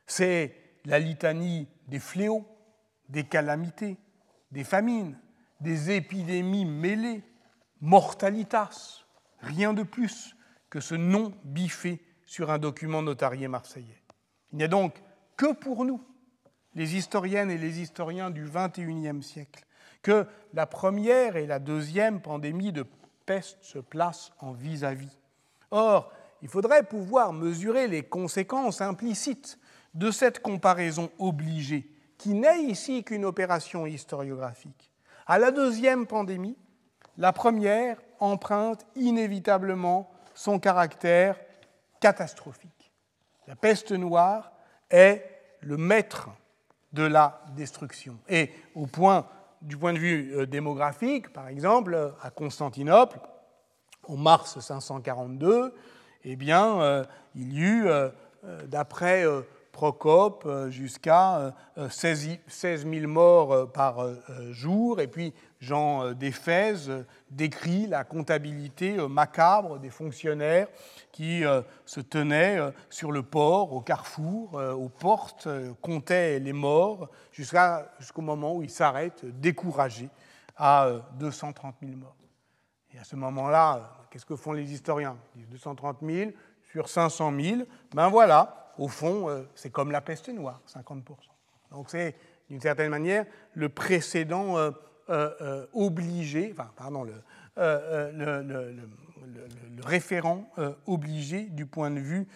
[0.06, 0.54] C'est
[0.84, 2.46] la litanie des fléaux,
[3.08, 3.98] des calamités,
[4.50, 5.18] des famines,
[5.60, 7.22] des épidémies mêlées,
[7.80, 9.04] mortalitas,
[9.40, 10.34] rien de plus
[10.70, 14.02] que ce nom biffé sur un document notarié marseillais.
[14.52, 15.02] Il n'y a donc
[15.36, 16.02] que pour nous,
[16.74, 19.64] les historiennes et les historiens du XXIe siècle,
[20.02, 22.86] que la première et la deuxième pandémie de
[23.26, 25.06] peste se placent en vis-à-vis.
[25.06, 25.18] -vis.
[25.70, 26.12] Or,
[26.42, 29.58] il faudrait pouvoir mesurer les conséquences implicites
[29.94, 34.90] de cette comparaison obligée, qui n'est ici qu'une opération historiographique.
[35.26, 36.56] À la deuxième pandémie,
[37.16, 41.36] la première emprunte inévitablement son caractère
[42.00, 42.92] catastrophique.
[43.46, 44.52] La peste noire
[44.90, 45.24] est
[45.60, 46.28] le maître
[46.92, 48.18] de la destruction.
[48.28, 49.26] Et au point,
[49.62, 53.18] du point de vue euh, démographique, par exemple, à Constantinople,
[54.06, 55.74] en mars 542,
[56.24, 57.04] eh bien, euh,
[57.34, 58.10] il y eut, euh,
[58.44, 59.24] euh, d'après
[59.72, 61.54] Procope, jusqu'à
[61.88, 64.04] 16 000 morts par
[64.50, 65.00] jour.
[65.00, 66.90] Et puis, Jean d'Éphèse
[67.30, 70.66] décrit la comptabilité macabre des fonctionnaires
[71.12, 71.44] qui
[71.86, 72.58] se tenaient
[72.90, 75.46] sur le port, au carrefour, aux portes,
[75.80, 80.08] comptaient les morts, jusqu'au moment où ils s'arrêtent découragés
[80.56, 80.90] à
[81.20, 82.16] 230 000 morts.
[82.92, 85.16] Et à ce moment-là, qu'est-ce que font les historiens?
[85.36, 86.30] Ils disent 230 000
[86.70, 87.62] sur 500 000.
[87.94, 91.02] Ben voilà, au fond, euh, c'est comme la peste noire, 50%
[91.70, 92.14] Donc c'est,
[92.48, 94.70] d'une certaine manière, le précédent euh,
[95.10, 97.14] euh, obligé, enfin, pardon, le,
[97.56, 98.88] le
[99.84, 100.48] référent
[100.86, 102.28] obligé du point de vue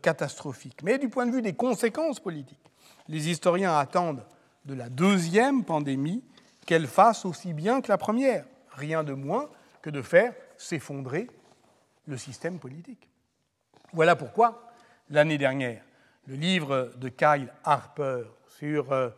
[0.00, 0.82] catastrophique.
[0.82, 2.58] Mais du point de vue des conséquences politiques,
[3.08, 4.24] les historiens attendent
[4.64, 6.24] de la deuxième pandémie
[6.64, 9.50] qu'elle fasse aussi bien que la première, rien de moins
[9.82, 11.26] que de faire s'effondrer
[12.06, 13.08] le système politique.
[13.92, 14.70] Voilà pourquoi,
[15.08, 15.82] l'année dernière,
[16.26, 19.08] le livre de Kyle Harper sur euh,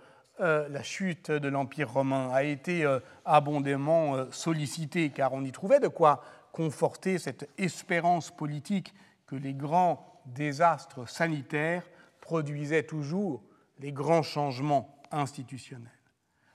[0.41, 5.81] euh, la chute de l'Empire romain a été euh, abondamment sollicité, car on y trouvait
[5.81, 6.23] de quoi
[6.53, 8.95] conforter cette espérance politique
[9.27, 11.83] que les grands désastres sanitaires
[12.21, 13.43] produisaient toujours
[13.81, 15.91] les grands changements institutionnels.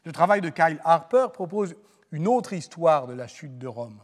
[0.05, 1.75] Le travail de Kyle Harper propose
[2.11, 3.99] une autre histoire de la chute de Rome,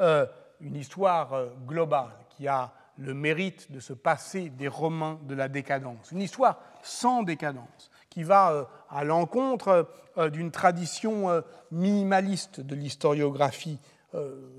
[0.00, 0.26] euh,
[0.60, 5.48] une histoire euh, globale qui a le mérite de se passer des Romains de la
[5.48, 9.88] décadence, une histoire sans décadence, qui va euh, à l'encontre
[10.32, 13.78] d'une tradition minimaliste de l'historiographie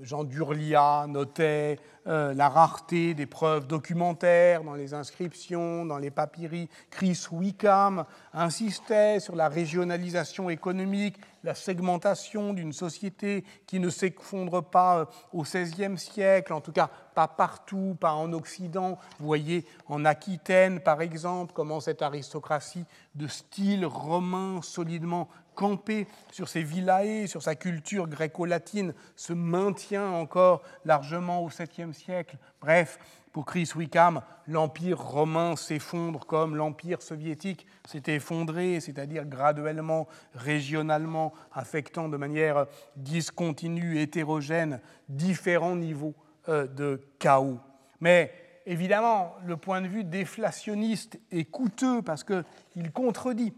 [0.02, 1.78] Jean Durlia notait
[2.08, 6.70] euh, la rareté des preuves documentaires dans les inscriptions, dans les papyries.
[6.90, 15.00] Chris Wickham insistait sur la régionalisation économique, la segmentation d'une société qui ne s'effondre pas
[15.00, 15.04] euh,
[15.34, 18.98] au XVIe siècle, en tout cas pas partout, pas en Occident.
[19.18, 25.28] Vous voyez en Aquitaine, par exemple, comment cette aristocratie de style romain solidement
[25.58, 32.36] campé sur ses villae, sur sa culture gréco-latine, se maintient encore largement au 7e siècle.
[32.60, 33.00] Bref,
[33.32, 42.08] pour Chris Wickham, l'Empire romain s'effondre comme l'Empire soviétique s'est effondré, c'est-à-dire graduellement, régionalement, affectant
[42.08, 46.14] de manière discontinue, hétérogène, différents niveaux
[46.48, 47.58] euh, de chaos.
[48.00, 48.32] Mais
[48.64, 53.52] évidemment, le point de vue déflationniste est coûteux parce qu'il contredit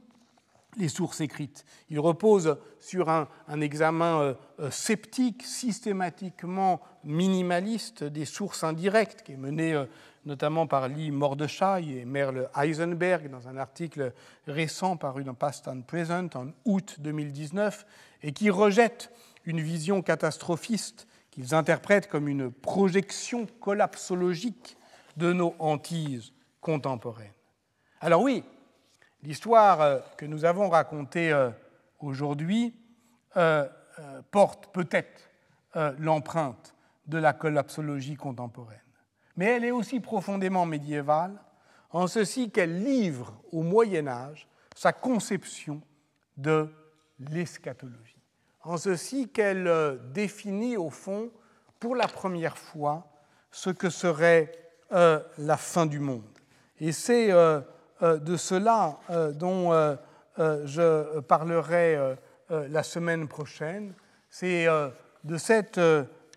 [0.76, 1.64] les sources écrites.
[1.88, 3.28] Il repose sur un,
[3.60, 9.86] examen euh, euh, sceptique, systématiquement minimaliste des sources indirectes, qui est mené euh,
[10.24, 14.12] notamment par Lee Mordechai et Merle Heisenberg dans un article
[14.46, 17.86] récent paru dans Past and Present en août 2019,
[18.22, 19.10] et qui rejette
[19.44, 24.76] une vision catastrophiste qu'ils interprètent comme une projection collapsologique
[25.16, 27.32] de nos hantises contemporaines.
[28.00, 28.44] Alors oui,
[29.22, 31.50] L'histoire euh, que nous avons racontée euh,
[31.98, 32.74] aujourd'hui
[33.36, 33.68] euh,
[34.30, 35.28] porte peut-être
[35.98, 36.74] l'empreinte
[37.06, 38.78] de la collapsologie contemporaine.
[39.36, 41.38] Mais elle est aussi profondément médiévale,
[41.90, 45.80] en ceci qu'elle livre au Moyen Âge sa conception
[46.36, 46.68] de
[47.20, 48.22] l'eschatologie,
[48.62, 51.30] en ceci qu'elle définit au fond,
[51.78, 53.06] pour la première fois,
[53.52, 54.50] ce que serait
[54.90, 56.38] la fin du monde.
[56.80, 57.30] Et c'est
[58.02, 58.98] de cela
[59.34, 59.96] dont
[60.38, 62.16] je parlerai
[62.48, 63.92] la semaine prochaine,
[64.30, 64.66] c'est
[65.24, 65.80] de cette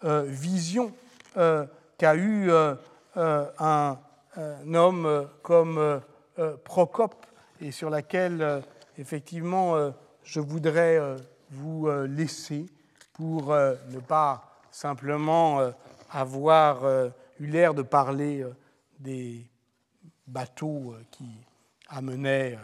[0.04, 0.92] vision
[1.34, 2.52] qu'a eu
[3.16, 3.98] un,
[4.74, 6.02] homme comme
[6.64, 7.26] Procope
[7.62, 8.64] et sur laquelle
[8.98, 9.92] effectivement
[10.24, 11.00] je voudrais
[11.54, 12.66] vous euh, laisser
[13.14, 15.72] pour euh, ne pas simplement euh,
[16.10, 16.86] avoir
[17.40, 18.46] eu l'air de parler
[19.00, 19.48] des
[20.28, 21.26] bateaux qui
[21.94, 22.58] amenaient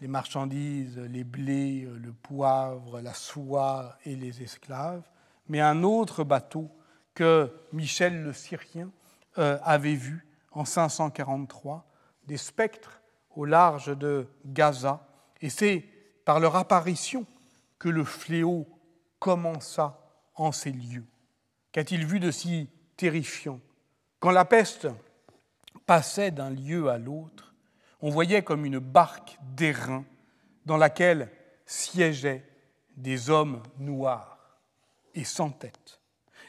[0.00, 5.08] les marchandises, les blés, le poivre, la soie et les esclaves,
[5.48, 6.70] mais un autre bateau
[7.14, 8.90] que Michel le Syrien
[9.36, 11.86] avait vu en 543,
[12.26, 13.00] des spectres
[13.36, 15.06] au large de Gaza,
[15.40, 15.84] et c'est
[16.24, 17.26] par leur apparition
[17.78, 18.68] que le fléau
[19.18, 19.98] commença
[20.34, 21.06] en ces lieux.
[21.72, 23.60] Qu'a-t-il vu de si terrifiant?
[24.20, 24.88] Quand la peste
[25.86, 27.51] passait d'un lieu à l'autre,
[28.02, 30.04] on voyait comme une barque d'airain
[30.66, 31.30] dans laquelle
[31.64, 32.44] siégeaient
[32.96, 34.38] des hommes noirs
[35.14, 36.00] et sans tête.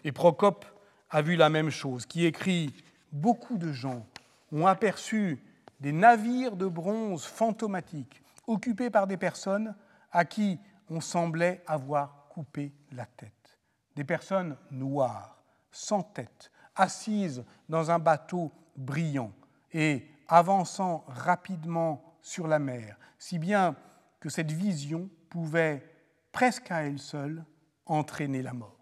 [0.04, 0.66] Et Procope
[1.10, 2.74] a vu la même chose, qui écrit
[3.12, 4.06] Beaucoup de gens
[4.52, 5.40] ont aperçu
[5.80, 9.76] des navires de bronze fantomatiques occupés par des personnes
[10.12, 10.60] à qui
[10.90, 13.60] on semblait avoir coupé la tête.
[13.96, 19.32] Des personnes noires, sans tête, assises dans un bateau brillant
[19.72, 23.76] et avançant rapidement sur la mer, si bien
[24.20, 25.84] que cette vision pouvait
[26.32, 27.44] presque à elle seule
[27.86, 28.78] entraîner la mort.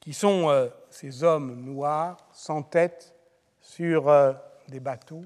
[0.00, 3.14] Qui sont euh, ces hommes noirs, sans tête,
[3.60, 4.32] sur euh,
[4.68, 5.24] des bateaux,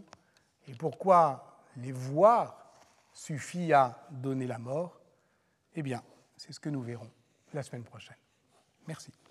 [0.68, 2.72] et pourquoi les voir
[3.12, 5.00] suffit à donner la mort?
[5.74, 6.02] Eh bien,
[6.36, 7.10] c'est ce que nous verrons
[7.54, 8.16] la semaine prochaine.
[8.86, 9.12] Merci.